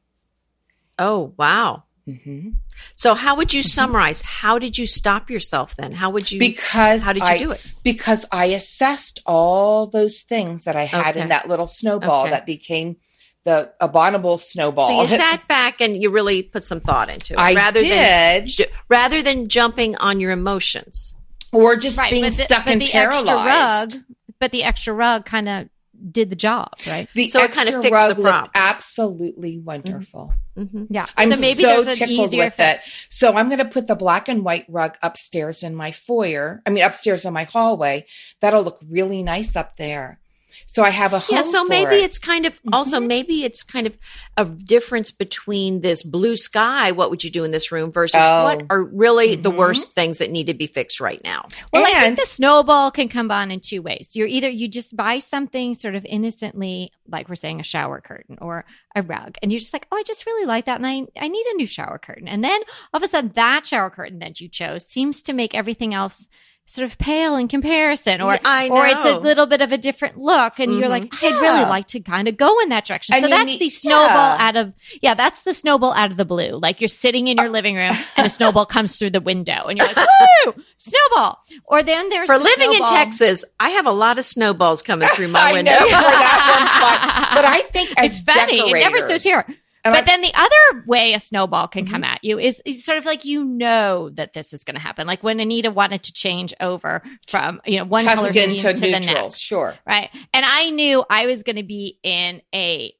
oh 0.97 1.33
wow. 1.37 1.83
hmm 2.05 2.49
So 2.95 3.13
how 3.13 3.35
would 3.35 3.53
you 3.53 3.61
summarize? 3.61 4.21
How 4.23 4.57
did 4.57 4.77
you 4.77 4.87
stop 4.87 5.29
yourself 5.29 5.75
then? 5.75 5.91
How 5.93 6.09
would 6.09 6.31
you? 6.31 6.39
Because 6.39 7.03
how 7.03 7.13
did 7.13 7.23
you 7.23 7.35
I, 7.35 7.37
do 7.37 7.51
it? 7.51 7.61
Because 7.83 8.25
I 8.31 8.45
assessed 8.45 9.21
all 9.25 9.85
those 9.85 10.21
things 10.23 10.63
that 10.63 10.75
I 10.75 10.85
had 10.85 11.11
Okay. 11.15 11.21
in 11.21 11.29
that 11.29 11.47
little 11.47 11.67
snowball 11.67 12.23
Okay. 12.23 12.31
that 12.31 12.45
became 12.45 12.97
the 13.45 13.71
abominable 13.79 14.37
snowball. 14.37 14.87
So 14.87 15.01
you 15.01 15.07
sat 15.17 15.47
back 15.47 15.81
and 15.81 16.01
you 16.01 16.09
really 16.11 16.43
put 16.43 16.63
some 16.63 16.79
thought 16.79 17.09
into 17.09 17.33
it, 17.33 17.39
I 17.39 17.53
rather 17.55 17.79
did. 17.79 18.49
than 18.57 18.67
rather 18.89 19.21
than 19.21 19.47
jumping 19.49 19.95
on 19.97 20.19
your 20.19 20.31
emotions. 20.31 21.15
or 21.51 21.75
just 21.75 21.97
Right, 21.97 22.11
being 22.11 22.23
but 22.23 22.33
the, 22.37 22.43
stuck 22.43 22.65
but 22.65 22.71
and 22.73 22.81
the 22.81 22.89
paralyzed. 22.89 23.27
extra 23.27 23.35
rug, 23.45 24.03
but 24.39 24.51
the 24.51 24.63
extra 24.63 24.93
rug 24.93 25.25
kind 25.25 25.49
of 25.49 25.69
did 26.11 26.29
the 26.29 26.35
job, 26.35 26.69
right? 26.87 27.09
The 27.13 27.27
So 27.27 27.39
it 27.39 27.45
extra 27.45 27.65
kind 27.65 27.75
of 27.75 27.81
fixed 27.81 27.93
rug 28.01 28.15
the 28.15 28.21
looked 28.21 28.33
problem. 28.33 28.51
absolutely 28.55 29.57
wonderful. 29.59 30.33
Mhm. 30.57 30.87
Yeah. 30.89 31.07
I'm 31.17 31.33
so 31.33 31.41
maybe 31.41 31.61
so 31.63 31.67
there's 31.67 31.87
an 31.87 31.95
tickled 31.95 32.27
easier 32.29 32.45
with 32.45 32.53
fix. 32.53 32.85
it. 32.85 32.91
So 33.09 33.35
I'm 33.35 33.49
going 33.49 33.59
to 33.59 33.65
put 33.65 33.87
the 33.87 33.95
black 33.95 34.29
and 34.29 34.43
white 34.45 34.65
rug 34.69 34.95
upstairs 35.01 35.61
in 35.63 35.75
my 35.75 35.91
foyer. 35.91 36.61
I 36.65 36.69
mean, 36.69 36.83
upstairs 36.83 37.25
in 37.25 37.33
my 37.33 37.43
hallway. 37.45 38.05
That'll 38.41 38.63
look 38.63 38.79
really 38.89 39.23
nice 39.23 39.55
up 39.57 39.75
there. 39.77 40.19
So 40.65 40.83
I 40.83 40.89
have 40.89 41.13
a 41.13 41.19
home. 41.19 41.35
Yeah, 41.35 41.41
so 41.41 41.63
for 41.63 41.69
maybe 41.69 41.95
it. 41.95 42.03
it's 42.03 42.19
kind 42.19 42.45
of 42.45 42.59
also 42.71 42.99
maybe 42.99 43.43
it's 43.43 43.63
kind 43.63 43.87
of 43.87 43.97
a 44.37 44.45
difference 44.45 45.11
between 45.11 45.81
this 45.81 46.03
blue 46.03 46.37
sky. 46.37 46.91
What 46.91 47.09
would 47.09 47.23
you 47.23 47.29
do 47.29 47.43
in 47.43 47.51
this 47.51 47.71
room 47.71 47.91
versus 47.91 48.21
Oh. 48.23 48.43
what 48.43 48.63
are 48.69 48.83
really 48.83 49.35
the 49.35 49.51
Mhm. 49.51 49.57
worst 49.57 49.91
things 49.93 50.19
that 50.19 50.31
need 50.31 50.47
to 50.47 50.53
be 50.53 50.67
fixed 50.67 50.99
right 50.99 51.21
now? 51.23 51.47
Well, 51.73 51.85
I 51.85 52.01
think 52.01 52.19
the 52.19 52.25
snowball 52.25 52.91
can 52.91 53.09
come 53.09 53.31
on 53.31 53.51
in 53.51 53.59
two 53.59 53.81
ways. 53.81 54.11
You're 54.15 54.27
either 54.27 54.49
you 54.49 54.67
just 54.67 54.95
buy 54.95 55.19
something 55.19 55.75
sort 55.75 55.95
of 55.95 56.05
innocently, 56.05 56.91
like 57.07 57.29
we're 57.29 57.35
saying 57.35 57.59
a 57.59 57.63
shower 57.63 57.99
curtain 58.01 58.37
or 58.41 58.65
a 58.95 59.01
rug, 59.01 59.37
and 59.41 59.51
you're 59.51 59.59
just 59.59 59.73
like, 59.73 59.87
oh, 59.91 59.97
I 59.97 60.03
just 60.03 60.25
really 60.25 60.45
like 60.45 60.65
that, 60.65 60.77
and 60.77 60.87
I 60.87 61.03
I 61.19 61.27
need 61.27 61.45
a 61.47 61.55
new 61.55 61.67
shower 61.67 61.97
curtain. 61.97 62.27
And 62.27 62.43
then 62.43 62.61
all 62.93 62.97
of 62.97 63.03
a 63.03 63.07
sudden, 63.07 63.31
that 63.35 63.65
shower 63.65 63.89
curtain 63.89 64.19
that 64.19 64.39
you 64.39 64.47
chose 64.47 64.85
seems 64.87 65.23
to 65.23 65.33
make 65.33 65.53
everything 65.55 65.93
else 65.93 66.27
sort 66.71 66.85
of 66.85 66.97
pale 66.99 67.35
in 67.35 67.47
comparison, 67.47 68.21
or 68.21 68.33
Yeah, 68.33 68.39
I 68.45 68.69
or 68.69 68.85
it's 68.85 69.03
a 69.05 69.17
little 69.17 69.47
bit 69.47 69.61
of 69.61 69.71
a 69.71 69.77
different 69.77 70.17
look, 70.19 70.59
and 70.59 70.71
you're 70.71 70.83
Mhm. 70.87 70.89
like, 70.89 71.23
I'd 71.23 71.31
Yeah. 71.33 71.39
really 71.39 71.65
like 71.69 71.87
to 71.87 71.99
kind 71.99 72.27
of 72.27 72.37
go 72.37 72.59
in 72.59 72.69
that 72.69 72.85
direction. 72.85 73.15
And 73.15 73.23
so 73.23 73.29
that's 73.29 73.45
need- 73.45 73.59
the 73.59 73.69
snowball 73.69 74.37
yeah. 74.37 74.47
out 74.47 74.55
of 74.55 74.73
yeah, 75.01 75.13
that's 75.15 75.41
the 75.41 75.53
snowball 75.55 75.93
out 75.93 76.11
of 76.11 76.17
the 76.17 76.25
blue. 76.25 76.59
Like 76.61 76.79
you're 76.79 76.87
sitting 76.87 77.27
in 77.27 77.37
your 77.37 77.49
living 77.49 77.75
room, 77.75 77.97
and 78.15 78.27
a 78.27 78.29
snowball 78.29 78.65
comes 78.77 78.97
through 78.99 79.09
the 79.09 79.21
window, 79.21 79.65
and 79.67 79.77
you're 79.79 79.87
like, 79.87 79.97
woo, 80.45 80.53
snowball. 80.77 81.39
Or 81.65 81.81
then 81.81 82.09
there's 82.09 82.27
For 82.27 82.37
the 82.37 82.43
living 82.43 82.73
in 82.73 82.85
Texas, 82.85 83.43
I 83.59 83.69
have 83.71 83.85
a 83.87 83.91
lot 83.91 84.19
of 84.19 84.25
snowballs 84.25 84.81
coming 84.83 85.09
through 85.09 85.29
my 85.29 85.39
I 85.49 85.53
window. 85.53 85.71
know 85.71 85.77
for 85.85 85.89
that 85.89 86.55
one's 86.59 87.25
fun. 87.25 87.35
But 87.35 87.45
I 87.45 87.61
think 87.73 87.93
as 87.97 88.11
It's 88.11 88.21
funny. 88.21 88.59
It 88.59 88.73
never 88.73 89.01
stops 89.01 89.23
here. 89.23 89.45
And 89.85 89.93
but 89.93 90.03
I- 90.03 90.05
then 90.05 90.21
the 90.21 90.33
other 90.35 90.83
way 90.87 91.13
a 91.13 91.19
snowball 91.19 91.67
can 91.67 91.85
Mm-hmm. 91.85 91.93
come 91.93 92.03
at 92.03 92.23
you 92.23 92.37
is, 92.39 92.61
is 92.65 92.83
sort 92.83 92.97
of 92.97 93.05
like 93.05 93.23
you 93.25 93.43
know 93.45 94.09
that 94.11 94.33
this 94.33 94.51
is 94.53 94.63
going 94.65 94.75
to 94.75 94.81
happen. 94.81 95.07
Like 95.07 95.23
when 95.23 95.39
Anita 95.39 95.71
wanted 95.71 96.03
to 96.03 96.13
change 96.13 96.53
over 96.59 97.01
from 97.27 97.61
you 97.65 97.77
know 97.77 97.85
one 97.85 98.05
color 98.05 98.33
scheme 98.33 98.57
to 98.57 98.73
to, 98.73 98.79
the 98.79 98.99
next, 98.99 99.39
sure. 99.39 99.75
right? 99.87 100.09
And 100.33 100.45
I 100.45 100.69
knew 100.71 101.03
I 101.09 101.25
was 101.27 101.43
going 101.43 101.55
to 101.55 101.63
be 101.63 101.97
in 102.03 102.41
a 102.53 102.93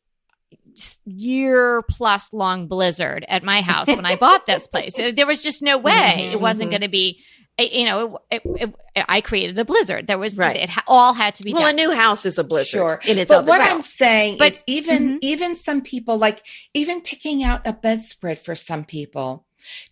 year 1.05 1.81
plus 1.89 2.31
long 2.33 2.67
blizzard 2.67 3.25
at 3.27 3.43
my 3.43 3.61
house 3.61 3.87
when 3.87 4.05
I 4.05 4.15
bought 4.15 4.45
this 4.45 4.67
place. 4.67 4.93
There 5.15 5.27
was 5.27 5.43
just 5.43 5.61
no 5.61 5.77
way 5.77 5.91
Mhm, 6.17 6.33
it 6.33 6.39
wasn't 6.39 6.67
mhm. 6.69 6.71
going 6.71 6.81
to 6.81 6.87
be. 6.89 7.19
You 7.59 7.85
know, 7.85 8.19
it, 8.31 8.41
it, 8.45 8.73
it, 8.95 9.05
I 9.07 9.21
created 9.21 9.57
a 9.59 9.65
blizzard. 9.65 10.07
There 10.07 10.17
was 10.17 10.37
Right. 10.37 10.55
it 10.55 10.69
ha- 10.69 10.83
all 10.87 11.13
had 11.13 11.35
to 11.35 11.43
be 11.43 11.53
well, 11.53 11.63
done. 11.63 11.73
a 11.73 11.75
new 11.75 11.93
house 11.93 12.25
is 12.25 12.37
a 12.37 12.43
blizzard 12.43 12.79
Sure. 12.79 13.01
in 13.05 13.17
its 13.17 13.29
But 13.29 13.45
what 13.45 13.55
itself. 13.59 13.73
I'm 13.75 13.81
saying 13.81 14.37
But- 14.37 14.53
is 14.53 14.63
even 14.67 15.15
Mhm. 15.15 15.17
even 15.21 15.55
some 15.55 15.81
people 15.81 16.17
like 16.17 16.43
even 16.73 17.01
picking 17.01 17.43
out 17.43 17.61
a 17.65 17.73
bedspread 17.73 18.39
for 18.39 18.55
some 18.55 18.83
people 18.85 19.45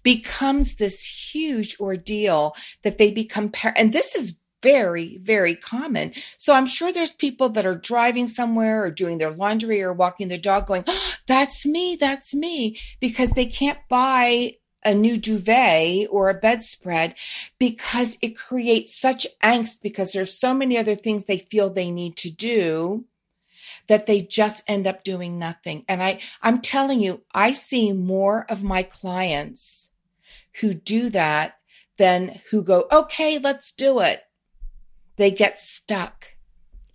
becomes 0.04 0.76
this 0.76 1.04
huge 1.34 1.78
ordeal 1.80 2.56
that 2.84 2.98
they 2.98 3.12
become 3.12 3.50
par- 3.50 3.74
and 3.76 3.92
this 3.94 4.16
is 4.16 4.38
very 4.64 5.18
very 5.22 5.56
common. 5.56 6.14
So 6.38 6.54
I'm 6.54 6.66
sure 6.66 6.92
there's 6.92 7.12
people 7.12 7.50
that 7.50 7.66
are 7.66 7.76
driving 7.76 8.28
somewhere 8.28 8.84
or 8.84 8.90
doing 8.90 9.20
their 9.20 9.30
laundry 9.32 9.84
or 9.84 9.94
walking 9.94 10.30
their 10.30 10.40
dog 10.40 10.66
going, 10.68 10.84
oh, 10.88 11.14
"That's 11.28 11.66
me, 11.66 11.96
that's 11.96 12.34
me," 12.34 12.80
because 13.00 13.32
they 13.32 13.46
can't 13.46 13.78
buy 13.90 14.54
a 14.84 14.94
new 14.94 15.18
duvet 15.18 16.08
or 16.10 16.30
a 16.30 16.34
bedspread 16.34 17.16
because 17.60 18.18
it 18.22 18.38
creates 18.38 18.96
such 18.96 19.28
angst 19.44 19.82
because 19.82 20.12
there's 20.12 20.38
so 20.38 20.54
many 20.54 20.78
other 20.78 20.96
things 20.96 21.26
they 21.26 21.40
feel 21.40 21.70
they 21.70 21.92
need 21.92 22.16
to 22.16 22.30
do 22.30 23.06
that 23.88 24.06
they 24.06 24.22
just 24.22 24.64
end 24.68 24.88
up 24.88 25.04
doing 25.04 25.38
nothing. 25.40 25.84
And 25.88 26.02
I, 26.02 26.20
I'm 26.42 26.62
telling 26.62 27.02
you, 27.02 27.24
I 27.34 27.52
see 27.52 27.92
more 27.92 28.46
of 28.50 28.64
my 28.64 28.84
clients 28.84 29.90
who 30.62 30.74
do 30.74 31.10
that 31.10 31.58
than 31.98 32.40
who 32.52 32.64
go, 32.64 32.88
okay, 32.92 33.40
let's 33.40 33.72
do 33.72 34.00
it. 34.00 34.24
They 35.16 35.32
get 35.32 35.60
stuck. 35.60 36.28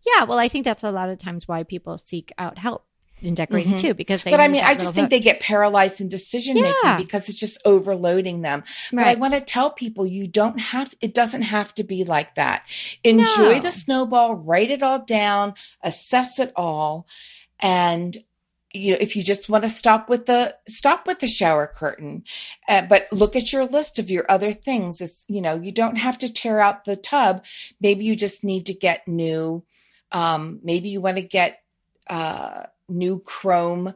Yeah, 0.06 0.24
well, 0.24 0.38
I 0.38 0.48
think 0.48 0.64
that's 0.64 0.82
a 0.82 0.90
lot 0.90 1.08
of 1.08 1.18
times 1.18 1.46
why 1.46 1.62
people 1.62 1.98
seek 1.98 2.32
out 2.38 2.58
help 2.58 2.86
in 3.22 3.34
decorating 3.34 3.74
Mhm. 3.74 3.78
too, 3.78 3.94
because 3.94 4.22
they. 4.22 4.30
but 4.30 4.40
I 4.40 4.48
mean, 4.48 4.62
I 4.64 4.74
just 4.74 4.92
think 4.94 5.04
hook. 5.04 5.10
they 5.10 5.20
get 5.20 5.40
paralyzed 5.40 6.00
in 6.00 6.08
decision 6.08 6.54
making 6.54 6.74
Yeah. 6.84 6.96
because 6.96 7.28
it's 7.28 7.38
just 7.38 7.58
overloading 7.64 8.42
them. 8.42 8.64
But 8.92 9.06
I 9.06 9.14
want 9.14 9.34
to 9.34 9.40
tell 9.40 9.70
people 9.70 10.06
you 10.06 10.26
don't 10.26 10.58
have, 10.58 10.94
it 11.00 11.14
doesn't 11.14 11.42
have 11.42 11.74
to 11.76 11.84
be 11.84 12.04
like 12.04 12.34
that. 12.34 12.64
Enjoy 13.04 13.54
No. 13.54 13.58
the 13.60 13.70
snowball, 13.70 14.34
write 14.34 14.70
it 14.70 14.82
all 14.82 14.98
down, 14.98 15.54
assess 15.82 16.38
it 16.38 16.52
all. 16.56 17.06
And, 17.60 18.16
you 18.74 18.92
know, 18.92 18.98
if 19.00 19.14
you 19.14 19.22
just 19.22 19.48
want 19.48 19.62
to 19.62 19.68
stop 19.68 20.08
with 20.08 20.26
the, 20.26 20.56
stop 20.68 21.06
with 21.06 21.20
the 21.20 21.28
shower 21.28 21.66
curtain, 21.66 22.24
uh, 22.68 22.82
but 22.82 23.06
look 23.12 23.36
at 23.36 23.52
your 23.52 23.66
list 23.66 23.98
of 23.98 24.10
your 24.10 24.24
other 24.30 24.52
things. 24.52 25.00
It's, 25.00 25.24
you 25.28 25.40
know, 25.40 25.60
you 25.60 25.70
don't 25.72 25.96
have 25.96 26.18
to 26.18 26.32
tear 26.32 26.58
out 26.58 26.84
the 26.86 26.96
tub. 26.96 27.44
Maybe 27.80 28.04
you 28.04 28.16
just 28.16 28.42
need 28.44 28.66
to 28.66 28.74
get 28.74 29.06
new, 29.06 29.62
um, 30.10 30.58
maybe 30.62 30.88
you 30.88 31.00
want 31.00 31.16
to 31.16 31.22
get, 31.22 31.60
uh, 32.08 32.64
new 32.92 33.20
chrome, 33.20 33.94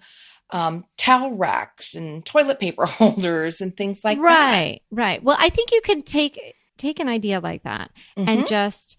um, 0.50 0.84
towel 0.96 1.32
racks 1.32 1.94
and 1.94 2.24
toilet 2.24 2.58
paper 2.60 2.86
holders 2.86 3.60
and 3.60 3.76
things 3.76 4.02
like 4.04 4.18
that. 4.18 4.22
right, 4.24 4.80
right. 4.90 5.22
Well, 5.22 5.36
I 5.38 5.48
think 5.50 5.72
you 5.72 5.80
can 5.82 6.02
take 6.02 6.54
take 6.78 7.00
an 7.00 7.08
idea 7.08 7.40
like 7.40 7.62
that 7.62 7.90
Mhm. 8.18 8.28
and 8.28 8.46
just 8.46 8.98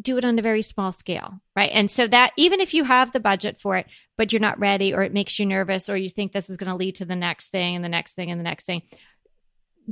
do 0.00 0.18
it 0.18 0.24
on 0.24 0.38
a 0.38 0.42
very 0.42 0.62
small 0.62 0.90
scale, 0.92 1.40
right? 1.56 1.70
And 1.72 1.90
so 1.90 2.06
that 2.08 2.32
even 2.36 2.60
if 2.60 2.74
you 2.74 2.84
have 2.84 3.12
the 3.12 3.20
budget 3.20 3.60
for 3.60 3.76
it, 3.76 3.86
but 4.18 4.32
you're 4.32 4.40
not 4.40 4.58
ready, 4.58 4.92
or 4.92 5.02
it 5.02 5.12
makes 5.12 5.38
you 5.38 5.46
nervous, 5.46 5.88
or 5.88 5.96
you 5.96 6.08
think 6.10 6.32
this 6.32 6.50
is 6.50 6.56
going 6.56 6.70
to 6.70 6.76
lead 6.76 6.96
to 6.96 7.04
the 7.04 7.16
next 7.16 7.48
thing 7.48 7.76
and 7.76 7.84
the 7.84 7.88
next 7.88 8.14
thing 8.14 8.30
and 8.30 8.38
the 8.40 8.44
next 8.44 8.64
thing, 8.66 8.82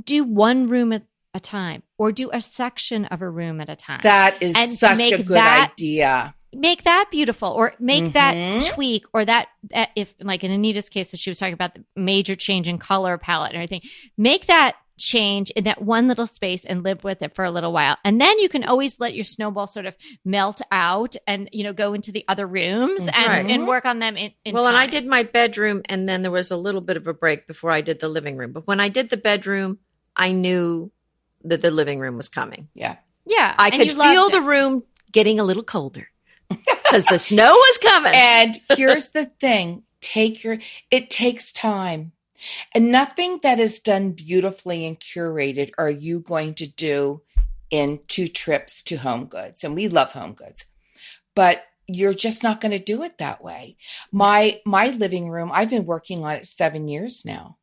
do 0.03 0.23
one 0.23 0.67
room 0.69 0.91
at 0.93 1.03
a 1.33 1.39
time, 1.39 1.81
or 1.97 2.11
do 2.11 2.29
a 2.31 2.41
section 2.41 3.05
of 3.05 3.21
a 3.21 3.29
room 3.29 3.61
at 3.61 3.69
a 3.69 3.75
time. 3.75 4.01
That 4.03 4.41
is 4.43 4.53
And 4.55 4.69
such 4.71 4.99
a 5.11 5.17
good 5.23 5.37
that- 5.37 5.71
idea. 5.73 6.35
Make 6.53 6.83
that 6.83 7.05
beautiful 7.11 7.49
or 7.49 7.73
make 7.79 8.13
that 8.13 8.35
Mhm. 8.35 8.69
tweak 8.73 9.05
or 9.13 9.23
that, 9.25 9.47
that 9.69 9.89
if 9.95 10.13
like 10.21 10.43
in 10.43 10.51
anita's 10.51 10.89
case 10.89 11.09
so 11.11 11.17
she 11.17 11.29
was 11.29 11.39
talking 11.39 11.53
about 11.53 11.73
the 11.75 11.83
major 11.95 12.35
change 12.35 12.67
in 12.67 12.77
color 12.77 13.17
palette 13.17 13.49
and 13.53 13.55
everything 13.55 13.81
make 14.17 14.47
that 14.47 14.75
change 14.97 15.49
in 15.51 15.63
that 15.63 15.81
one 15.81 16.07
little 16.07 16.27
space 16.27 16.63
and 16.63 16.83
live 16.83 17.03
with 17.03 17.21
it 17.23 17.33
for 17.33 17.43
a 17.43 17.49
little 17.49 17.71
while 17.73 17.97
and 18.03 18.21
then 18.21 18.37
you 18.37 18.47
can 18.49 18.63
always 18.63 18.99
let 18.99 19.15
your 19.15 19.23
snowball 19.23 19.65
sort 19.65 19.85
of 19.87 19.95
melt 20.25 20.61
out 20.71 21.15
and 21.25 21.49
you 21.53 21.63
know 21.63 21.73
go 21.73 21.93
into 21.93 22.11
the 22.11 22.23
other 22.27 22.45
rooms 22.45 23.01
and, 23.07 23.27
Right. 23.27 23.45
and 23.49 23.65
work 23.67 23.85
on 23.85 23.97
them 23.99 24.15
in, 24.17 24.31
in 24.45 24.53
well, 24.53 24.67
and 24.67 24.77
I 24.77 24.85
did 24.87 25.07
my 25.07 25.23
bedroom, 25.23 25.81
and 25.85 26.07
then 26.07 26.21
there 26.21 26.29
was 26.31 26.51
a 26.51 26.57
little 26.57 26.81
bit 26.81 26.97
of 26.97 27.07
a 27.07 27.13
break 27.13 27.47
before 27.47 27.71
I 27.71 27.81
did 27.81 27.99
the 27.99 28.09
living 28.09 28.35
room. 28.37 28.51
But 28.51 28.67
when 28.67 28.79
I 28.79 28.89
did 28.89 29.09
the 29.09 29.17
bedroom, 29.17 29.79
I 30.15 30.33
knew 30.33 30.91
that 31.45 31.61
the 31.61 31.71
living 31.71 31.97
room 31.99 32.17
was 32.17 32.29
coming. 32.29 32.67
Yeah. 32.75 32.97
yeah 33.25 33.55
I 33.57 33.69
and 33.69 33.77
could 33.81 33.91
feel 33.93 34.25
it. 34.27 34.31
the 34.33 34.41
room 34.41 34.83
getting 35.11 35.39
a 35.39 35.43
little 35.43 35.63
colder 35.63 36.09
because 36.65 37.05
the 37.05 37.19
snow 37.19 37.51
was 37.53 37.77
coming. 37.79 38.13
And 38.15 38.57
here's 38.75 39.11
the 39.11 39.25
thing 39.25 39.83
take 40.01 40.43
your, 40.43 40.57
it 40.89 41.09
takes 41.09 41.51
time. 41.53 42.11
And 42.73 42.91
nothing 42.91 43.39
that 43.43 43.59
is 43.59 43.79
done 43.79 44.11
beautifully 44.13 44.85
and 44.87 44.99
curated 44.99 45.71
are 45.77 45.91
you 45.91 46.19
going 46.19 46.55
to 46.55 46.67
do 46.67 47.21
in 47.69 47.99
two 48.07 48.27
trips 48.27 48.81
to 48.83 48.95
Home 48.97 49.25
Goods. 49.25 49.63
And 49.63 49.75
we 49.75 49.87
love 49.87 50.13
Home 50.13 50.33
Goods. 50.33 50.65
But 51.35 51.63
you're 51.87 52.13
just 52.13 52.41
not 52.41 52.59
going 52.61 52.71
to 52.71 52.79
do 52.79 53.03
it 53.03 53.17
that 53.19 53.43
way. 53.43 53.77
My 54.11 54.59
my 54.65 54.87
living 54.89 55.29
room, 55.29 55.51
I've 55.53 55.69
been 55.69 55.85
working 55.85 56.23
on 56.23 56.31
it 56.35 56.45
7 56.47 56.87
years 56.87 57.23
now. 57.25 57.57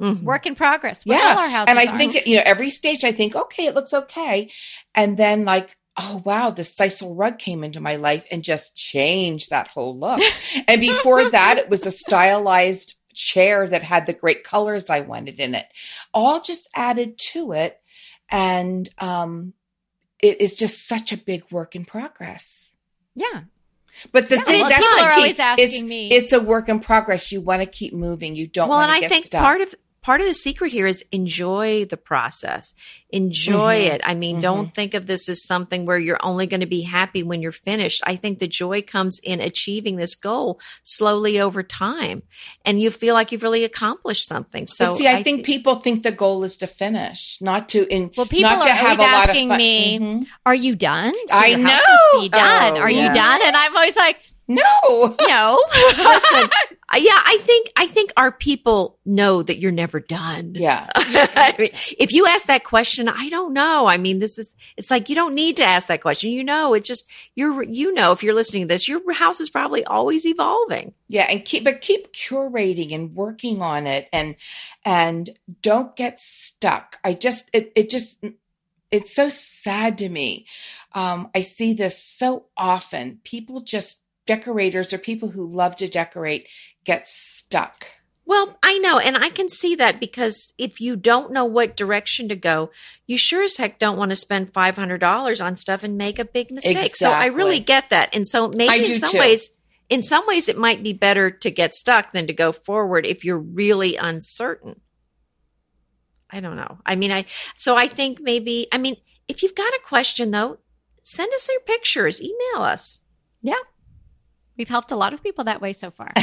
Mhm. 0.00 0.22
work 0.22 0.46
in 0.46 0.54
progress 0.54 1.04
Well, 1.04 1.18
Yeah. 1.18 1.32
all 1.32 1.38
our 1.40 1.48
houses 1.48 1.70
and 1.70 1.78
I 1.78 1.86
are. 1.92 1.98
think 1.98 2.24
you 2.26 2.36
know 2.36 2.42
every 2.46 2.70
stage 2.70 3.02
I 3.02 3.10
think 3.10 3.34
okay 3.34 3.66
it 3.66 3.74
looks 3.74 3.92
okay, 3.92 4.48
and 4.94 5.16
then 5.16 5.44
like 5.44 5.76
oh 5.98 6.22
wow 6.24 6.50
the 6.50 6.62
sisal 6.62 7.12
rug 7.16 7.38
came 7.38 7.64
into 7.64 7.80
my 7.80 7.96
life 7.96 8.24
and 8.30 8.42
just 8.44 8.76
changed 8.76 9.50
that 9.50 9.68
whole 9.68 9.98
look. 9.98 10.20
and 10.68 10.80
before 10.80 11.30
that 11.30 11.58
it 11.58 11.68
was 11.68 11.84
a 11.86 11.90
stylized 11.90 12.94
chair 13.14 13.66
that 13.68 13.82
had 13.82 14.06
the 14.06 14.12
great 14.12 14.44
colors 14.44 14.88
I 14.90 15.00
wanted 15.00 15.40
in 15.40 15.54
it, 15.54 15.66
all 16.14 16.40
just 16.40 16.68
added 16.74 17.18
to 17.32 17.52
it, 17.52 17.80
and 18.30 18.88
um, 18.98 19.54
it 20.20 20.40
is 20.40 20.54
just 20.54 20.86
such 20.86 21.12
a 21.12 21.16
big 21.16 21.44
work 21.50 21.74
in 21.74 21.84
progress. 21.84 22.76
yeah 23.14 23.42
But 24.12 24.28
the 24.28 24.36
Yeah, 24.36 24.42
thing 24.44 24.60
well, 24.60 24.68
that's 24.70 24.86
people 24.86 25.04
are 25.04 25.12
always 25.12 25.38
asking 25.38 25.72
it's, 25.72 25.84
me. 25.84 26.10
it's 26.12 26.32
a 26.32 26.40
work 26.40 26.68
in 26.68 26.78
progress. 26.80 27.32
You 27.32 27.40
want 27.40 27.62
to 27.62 27.66
keep 27.66 27.92
moving. 27.92 28.36
You 28.36 28.46
don't 28.46 28.68
well, 28.68 28.78
want 28.78 28.92
and 28.92 29.04
I 29.04 29.08
think 29.08 29.26
stuck. 29.26 29.42
part 29.42 29.60
of 29.60 29.74
part 30.08 30.22
of 30.22 30.26
the 30.26 30.32
secret 30.32 30.72
here 30.72 30.86
is 30.86 31.04
enjoy 31.12 31.84
the 31.84 31.96
process. 31.98 32.72
Enjoy 33.10 33.74
Mhm. 33.84 33.90
it. 33.94 34.00
I 34.04 34.14
mean, 34.14 34.36
Mhm. 34.38 34.40
don't 34.40 34.74
think 34.74 34.94
of 34.94 35.06
this 35.06 35.28
as 35.28 35.44
something 35.44 35.84
where 35.84 35.98
you're 35.98 36.18
only 36.22 36.46
going 36.46 36.60
to 36.60 36.66
be 36.78 36.82
happy 36.82 37.22
when 37.22 37.42
you're 37.42 37.52
finished. 37.52 38.00
I 38.06 38.16
think 38.16 38.38
the 38.38 38.48
joy 38.48 38.80
comes 38.80 39.18
in 39.22 39.40
achieving 39.40 39.96
this 39.96 40.14
goal 40.14 40.60
slowly 40.82 41.38
over 41.38 41.62
time 41.62 42.22
and 42.64 42.80
you 42.80 42.90
feel 42.90 43.12
like 43.14 43.32
you've 43.32 43.42
really 43.42 43.64
accomplished 43.64 44.26
something. 44.26 44.66
So 44.66 44.86
but 44.86 44.96
see, 44.96 45.06
I, 45.06 45.16
I 45.18 45.22
think 45.22 45.38
thi- 45.44 45.52
people 45.52 45.74
think 45.76 46.02
the 46.04 46.12
goal 46.12 46.42
is 46.44 46.56
to 46.58 46.66
finish, 46.66 47.36
not 47.42 47.68
to 47.70 47.86
in. 47.92 48.10
Well, 48.16 48.26
people 48.26 48.50
not 48.50 48.64
to 48.64 48.70
are 48.70 48.74
have 48.74 48.98
always 48.98 48.98
a 48.98 49.02
lot 49.12 49.24
of 49.24 49.28
asking 49.30 49.48
fun. 49.50 49.58
me, 49.58 49.98
Mhm. 49.98 50.26
Are 50.46 50.54
you 50.54 50.74
done? 50.74 51.12
I 51.30 51.54
know. 51.54 52.20
be 52.20 52.28
done. 52.30 52.78
Oh, 52.78 52.80
are 52.80 52.90
yeah. 52.90 53.08
you 53.08 53.12
done? 53.12 53.40
And 53.44 53.54
I'm 53.56 53.76
always 53.76 53.94
like, 53.96 54.16
No. 54.48 55.16
no. 55.20 55.62
Listen, 55.98 56.48
yeah, 56.96 57.20
I 57.24 57.38
think 57.42 57.70
I 57.76 57.86
think 57.86 58.12
our 58.16 58.32
people 58.32 58.98
know 59.04 59.42
that 59.42 59.58
you're 59.58 59.70
never 59.70 60.00
done. 60.00 60.52
Yeah. 60.54 60.88
I 60.96 61.54
mean, 61.58 61.70
if 61.98 62.12
you 62.12 62.26
ask 62.26 62.46
that 62.46 62.64
question, 62.64 63.08
I 63.08 63.28
don't 63.28 63.52
know. 63.52 63.86
I 63.86 63.98
mean, 63.98 64.20
this 64.20 64.38
is 64.38 64.54
it's 64.76 64.90
like 64.90 65.08
you 65.08 65.14
don't 65.14 65.34
need 65.34 65.58
to 65.58 65.64
ask 65.64 65.88
that 65.88 66.00
question. 66.00 66.30
You 66.30 66.42
know, 66.44 66.72
it's 66.72 66.88
just 66.88 67.04
you're 67.34 67.62
you 67.62 67.92
know 67.92 68.12
if 68.12 68.22
you're 68.22 68.34
listening 68.34 68.62
to 68.62 68.68
this, 68.68 68.88
your 68.88 69.12
house 69.12 69.38
is 69.40 69.50
probably 69.50 69.84
always 69.84 70.24
evolving. 70.26 70.94
Yeah, 71.08 71.24
and 71.24 71.44
keep 71.44 71.64
but 71.64 71.82
keep 71.82 72.12
curating 72.14 72.94
and 72.94 73.14
working 73.14 73.60
on 73.60 73.86
it 73.86 74.08
and 74.12 74.36
and 74.84 75.28
don't 75.60 75.94
get 75.94 76.18
stuck. 76.18 76.98
I 77.04 77.12
just 77.12 77.50
it 77.52 77.70
it 77.76 77.90
just 77.90 78.24
it's 78.90 79.14
so 79.14 79.28
sad 79.28 79.98
to 79.98 80.08
me. 80.08 80.46
Um 80.94 81.28
I 81.34 81.42
see 81.42 81.74
this 81.74 82.02
so 82.02 82.46
often. 82.56 83.20
People 83.24 83.60
just 83.60 84.02
decorators 84.28 84.92
or 84.92 84.98
people 84.98 85.30
who 85.30 85.48
love 85.48 85.74
to 85.76 85.88
decorate 85.88 86.46
get 86.84 87.08
stuck. 87.08 87.86
Well, 88.24 88.58
I 88.62 88.78
know, 88.78 88.98
and 88.98 89.16
I 89.16 89.30
can 89.30 89.48
see 89.48 89.74
that 89.76 89.98
because 89.98 90.52
if 90.58 90.82
you 90.82 90.96
don't 90.96 91.32
know 91.32 91.46
what 91.46 91.78
direction 91.78 92.28
to 92.28 92.36
go, 92.36 92.70
you 93.06 93.16
sure 93.16 93.42
as 93.42 93.56
heck 93.56 93.78
don't 93.78 93.96
want 93.96 94.10
to 94.10 94.16
spend 94.16 94.52
five 94.52 94.76
hundred 94.76 94.98
dollars 94.98 95.40
on 95.40 95.56
stuff 95.56 95.82
and 95.82 95.96
make 95.96 96.18
a 96.18 96.26
big 96.26 96.50
mistake. 96.50 96.94
So 96.94 97.10
I 97.10 97.26
really 97.26 97.58
get 97.58 97.88
that, 97.88 98.14
and 98.14 98.28
so 98.28 98.50
maybe 98.54 98.92
in 98.92 98.98
some 98.98 99.12
too. 99.12 99.18
ways, 99.18 99.48
in 99.88 100.02
some 100.02 100.26
ways, 100.26 100.46
it 100.50 100.58
might 100.58 100.82
be 100.82 100.92
better 100.92 101.30
to 101.30 101.50
get 101.50 101.74
stuck 101.74 102.12
than 102.12 102.26
to 102.26 102.34
go 102.34 102.52
forward 102.52 103.06
if 103.06 103.24
you're 103.24 103.38
really 103.38 103.96
uncertain. 103.96 104.78
I 106.30 106.40
don't 106.40 106.56
know. 106.56 106.78
I 106.84 106.96
mean, 106.96 107.10
I 107.10 107.24
so 107.56 107.76
I 107.76 107.88
think 107.88 108.20
maybe 108.20 108.66
I 108.70 108.76
mean 108.76 108.96
if 109.26 109.42
you've 109.42 109.54
got 109.54 109.72
a 109.72 109.80
question 109.86 110.32
though, 110.32 110.58
send 111.02 111.32
us 111.32 111.48
your 111.48 111.60
pictures, 111.60 112.20
email 112.20 112.62
us. 112.62 113.00
We've 114.58 114.68
helped 114.68 114.90
a 114.90 114.96
lot 114.96 115.14
of 115.14 115.22
people 115.22 115.44
that 115.44 115.60
way 115.60 115.72
so 115.72 115.90
far. 115.90 116.12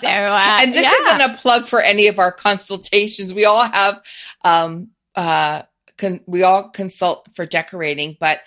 So, 0.00 0.08
uh, 0.08 0.58
and 0.60 0.72
this 0.72 0.84
yeah. 0.84 1.16
isn't 1.16 1.32
a 1.32 1.36
plug 1.36 1.66
for 1.66 1.82
any 1.82 2.06
of 2.06 2.18
our 2.18 2.32
consultations. 2.32 3.34
We 3.34 3.44
all 3.44 3.64
have, 3.64 4.00
um, 4.42 4.88
uh, 5.14 5.62
con- 5.98 6.20
we 6.26 6.42
all 6.42 6.70
consult 6.70 7.28
for 7.34 7.44
decorating, 7.44 8.16
but 8.18 8.40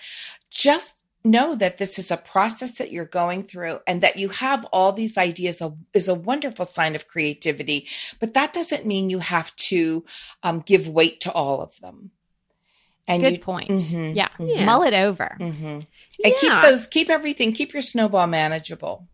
just 0.50 1.04
know 1.24 1.54
that 1.54 1.78
this 1.78 1.98
is 1.98 2.10
a 2.10 2.16
process 2.16 2.78
that 2.78 2.90
you're 2.90 3.04
going 3.04 3.44
through 3.44 3.78
and 3.86 4.02
that 4.02 4.16
you 4.16 4.28
have 4.28 4.64
all 4.66 4.92
these 4.92 5.16
ideas 5.16 5.62
of, 5.62 5.76
is 5.92 6.08
a 6.08 6.14
wonderful 6.14 6.64
sign 6.64 6.94
of 6.94 7.08
creativity. 7.08 7.86
But 8.20 8.34
that 8.34 8.52
doesn't 8.52 8.86
mean 8.86 9.10
you 9.10 9.20
have 9.20 9.54
to 9.56 10.04
um, 10.42 10.60
give 10.60 10.88
weight 10.88 11.20
to 11.20 11.32
all 11.32 11.62
of 11.62 11.78
them. 11.80 12.10
And 13.06 13.22
Good 13.22 13.32
you, 13.34 13.38
point. 13.38 13.68
Mhm, 13.70 14.14
Yeah. 14.16 14.28
Yeah. 14.38 14.64
Mull 14.64 14.82
it 14.82 14.94
over. 14.94 15.36
mhm. 15.38 15.86
And 16.24 16.34
keep 16.40 16.52
those, 16.62 16.86
keep 16.86 17.10
everything, 17.10 17.52
keep 17.52 17.72
your 17.74 17.82
snowball 17.82 18.26
manageable. 18.26 19.06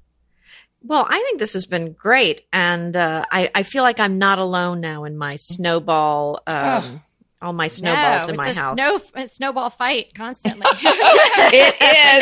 Well, 0.83 1.07
I 1.11 1.18
think 1.26 1.40
this 1.40 1.53
has 1.55 1.66
been 1.66 1.92
great, 1.92 2.42
and 2.53 2.96
uh, 2.96 3.24
I, 3.31 3.50
I 3.55 3.62
feel 3.64 3.83
like 3.83 4.00
I'm 4.00 4.16
not 4.18 4.38
alone 4.38 4.81
now 4.81 5.05
in 5.05 5.16
my 5.18 5.37
snowball, 5.37 6.40
um, 6.46 7.03
Oh. 7.42 7.48
all 7.48 7.53
my 7.53 7.68
snowballs 7.68 8.29
no, 8.29 8.31
in 8.33 8.37
my 8.37 8.53
house. 8.53 8.74
Snow, 8.74 9.00
a 9.14 9.26
snowball 9.29 9.70
fight 9.70 10.14
constantly. 10.14 10.64
it 10.70 11.74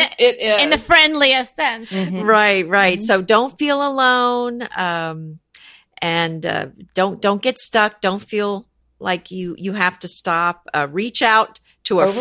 is, 0.09 0.15
it 0.19 0.39
is. 0.41 0.61
In 0.63 0.71
the 0.71 0.77
friendliest 0.77 1.55
sense. 1.55 1.89
Mhm. 1.91 2.23
Right, 2.25 2.67
right. 2.67 2.99
Mhm. 2.99 3.03
So 3.03 3.21
don't 3.21 3.57
feel 3.57 3.85
alone, 3.85 4.67
um, 4.75 5.39
and 6.01 6.45
uh, 6.45 6.67
don't 6.95 7.21
don't 7.21 7.41
get 7.41 7.59
stuck. 7.59 8.01
Don't 8.01 8.21
feel 8.21 8.65
like 8.99 9.31
you 9.31 9.55
you 9.57 9.73
have 9.73 9.97
to 9.99 10.07
stop. 10.07 10.67
Uh, 10.73 10.87
reach 10.91 11.21
out 11.21 11.59
to 11.85 11.99
a 12.01 12.03
Overwhelmed. 12.07 12.19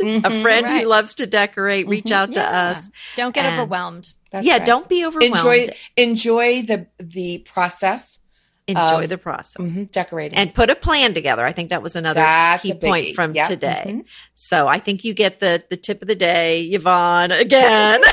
a 0.00 0.04
Mhm. 0.30 0.42
friend 0.42 0.66
Right. 0.66 0.82
who 0.82 0.88
loves 0.88 1.14
to 1.16 1.26
decorate. 1.26 1.86
Reach 1.88 2.06
Mhm. 2.06 2.12
out 2.12 2.32
to 2.34 2.40
Yeah. 2.40 2.68
us. 2.70 2.90
Don't 3.16 3.34
get 3.34 3.44
And- 3.44 3.54
overwhelmed. 3.60 4.10
That's 4.32 4.44
yeah, 4.46 4.54
right. 4.54 4.66
don't 4.66 4.88
be 4.88 5.04
overwhelmed. 5.06 5.36
enjoy 5.36 5.68
enjoy 5.96 6.62
the 6.62 6.86
the 6.98 7.38
process 7.38 8.18
Enjoy 8.66 9.04
of- 9.04 9.08
the 9.08 9.16
process. 9.18 9.54
mhm, 9.56 9.90
decorating 9.92 10.36
And 10.36 10.52
put 10.52 10.68
a 10.68 10.74
plan 10.74 11.14
together. 11.14 11.46
I 11.46 11.52
think 11.52 11.70
that 11.70 11.80
was 11.82 11.94
another 11.94 12.20
That's 12.20 12.62
key 12.62 12.74
point 12.74 13.14
from 13.14 13.32
Yep. 13.34 13.46
today. 13.46 13.84
Mhm. 13.86 14.04
So 14.34 14.66
I 14.66 14.80
think 14.80 15.04
you 15.04 15.14
get 15.14 15.38
the 15.38 15.62
the 15.70 15.76
tip 15.76 16.02
of 16.02 16.08
the 16.08 16.16
day, 16.16 16.62
Yvonne, 16.64 17.30
again. 17.30 18.02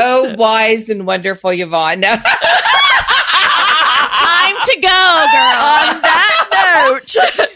oh 0.00 0.34
wise 0.36 0.88
and 0.88 1.06
wonderful 1.06 1.50
Yvonne 1.50 2.00
No. 2.00 2.16
Time 2.22 2.22
to 4.64 4.74
go, 4.80 4.88
girl. 4.88 5.60
On 5.60 6.00
that 6.02 6.88
note, 6.90 7.16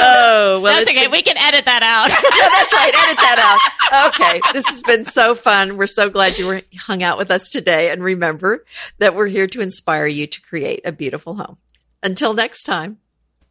oh 0.00 0.60
well, 0.62 0.76
That's 0.76 0.88
okay. 0.88 1.02
been- 1.04 1.10
We 1.10 1.22
can 1.22 1.36
edit 1.36 1.64
that 1.66 1.82
out. 1.82 2.08
yeah, 2.10 2.48
that's 2.50 2.72
right. 2.72 2.92
Edit 2.94 3.16
that 3.18 3.38
out. 3.38 3.58
Okay. 4.14 4.40
This 4.54 4.66
has 4.68 4.80
been 4.80 5.04
so 5.04 5.34
fun. 5.34 5.76
We're 5.76 5.86
so 5.86 6.08
glad 6.08 6.38
you 6.38 6.46
were 6.46 6.62
hung 6.78 7.02
out 7.02 7.18
with 7.18 7.30
us 7.30 7.50
today. 7.50 7.90
And 7.90 8.02
remember 8.02 8.64
that 8.98 9.14
we're 9.14 9.26
here 9.26 9.46
to 9.48 9.60
inspire 9.60 10.06
you 10.06 10.26
to 10.26 10.40
create 10.40 10.80
a 10.86 10.92
beautiful 10.92 11.34
home. 11.34 11.58
Until 12.02 12.32
next 12.32 12.62
time. 12.64 12.96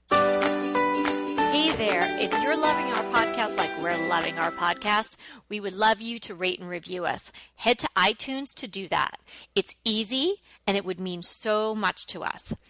Hey 0.09 1.71
there. 1.77 2.17
If 2.19 2.31
you're 2.41 2.57
loving 2.57 2.85
our 2.85 3.03
podcast 3.13 3.55
like 3.55 3.69
we're 3.83 4.07
loving 4.07 4.37
our 4.39 4.51
podcast, 4.51 5.15
we 5.47 5.59
would 5.59 5.73
love 5.73 6.01
you 6.01 6.17
to 6.21 6.33
rate 6.33 6.59
and 6.59 6.67
review 6.67 7.05
us. 7.05 7.31
Head 7.55 7.77
to 7.79 7.89
iTunes 7.95 8.55
to 8.55 8.67
do 8.67 8.87
that. 8.87 9.19
It's 9.53 9.75
easy 9.85 10.37
and 10.65 10.75
it 10.75 10.83
would 10.85 10.99
mean 10.99 11.21
so 11.21 11.75
much 11.75 12.07
to 12.07 12.23
us. 12.23 12.53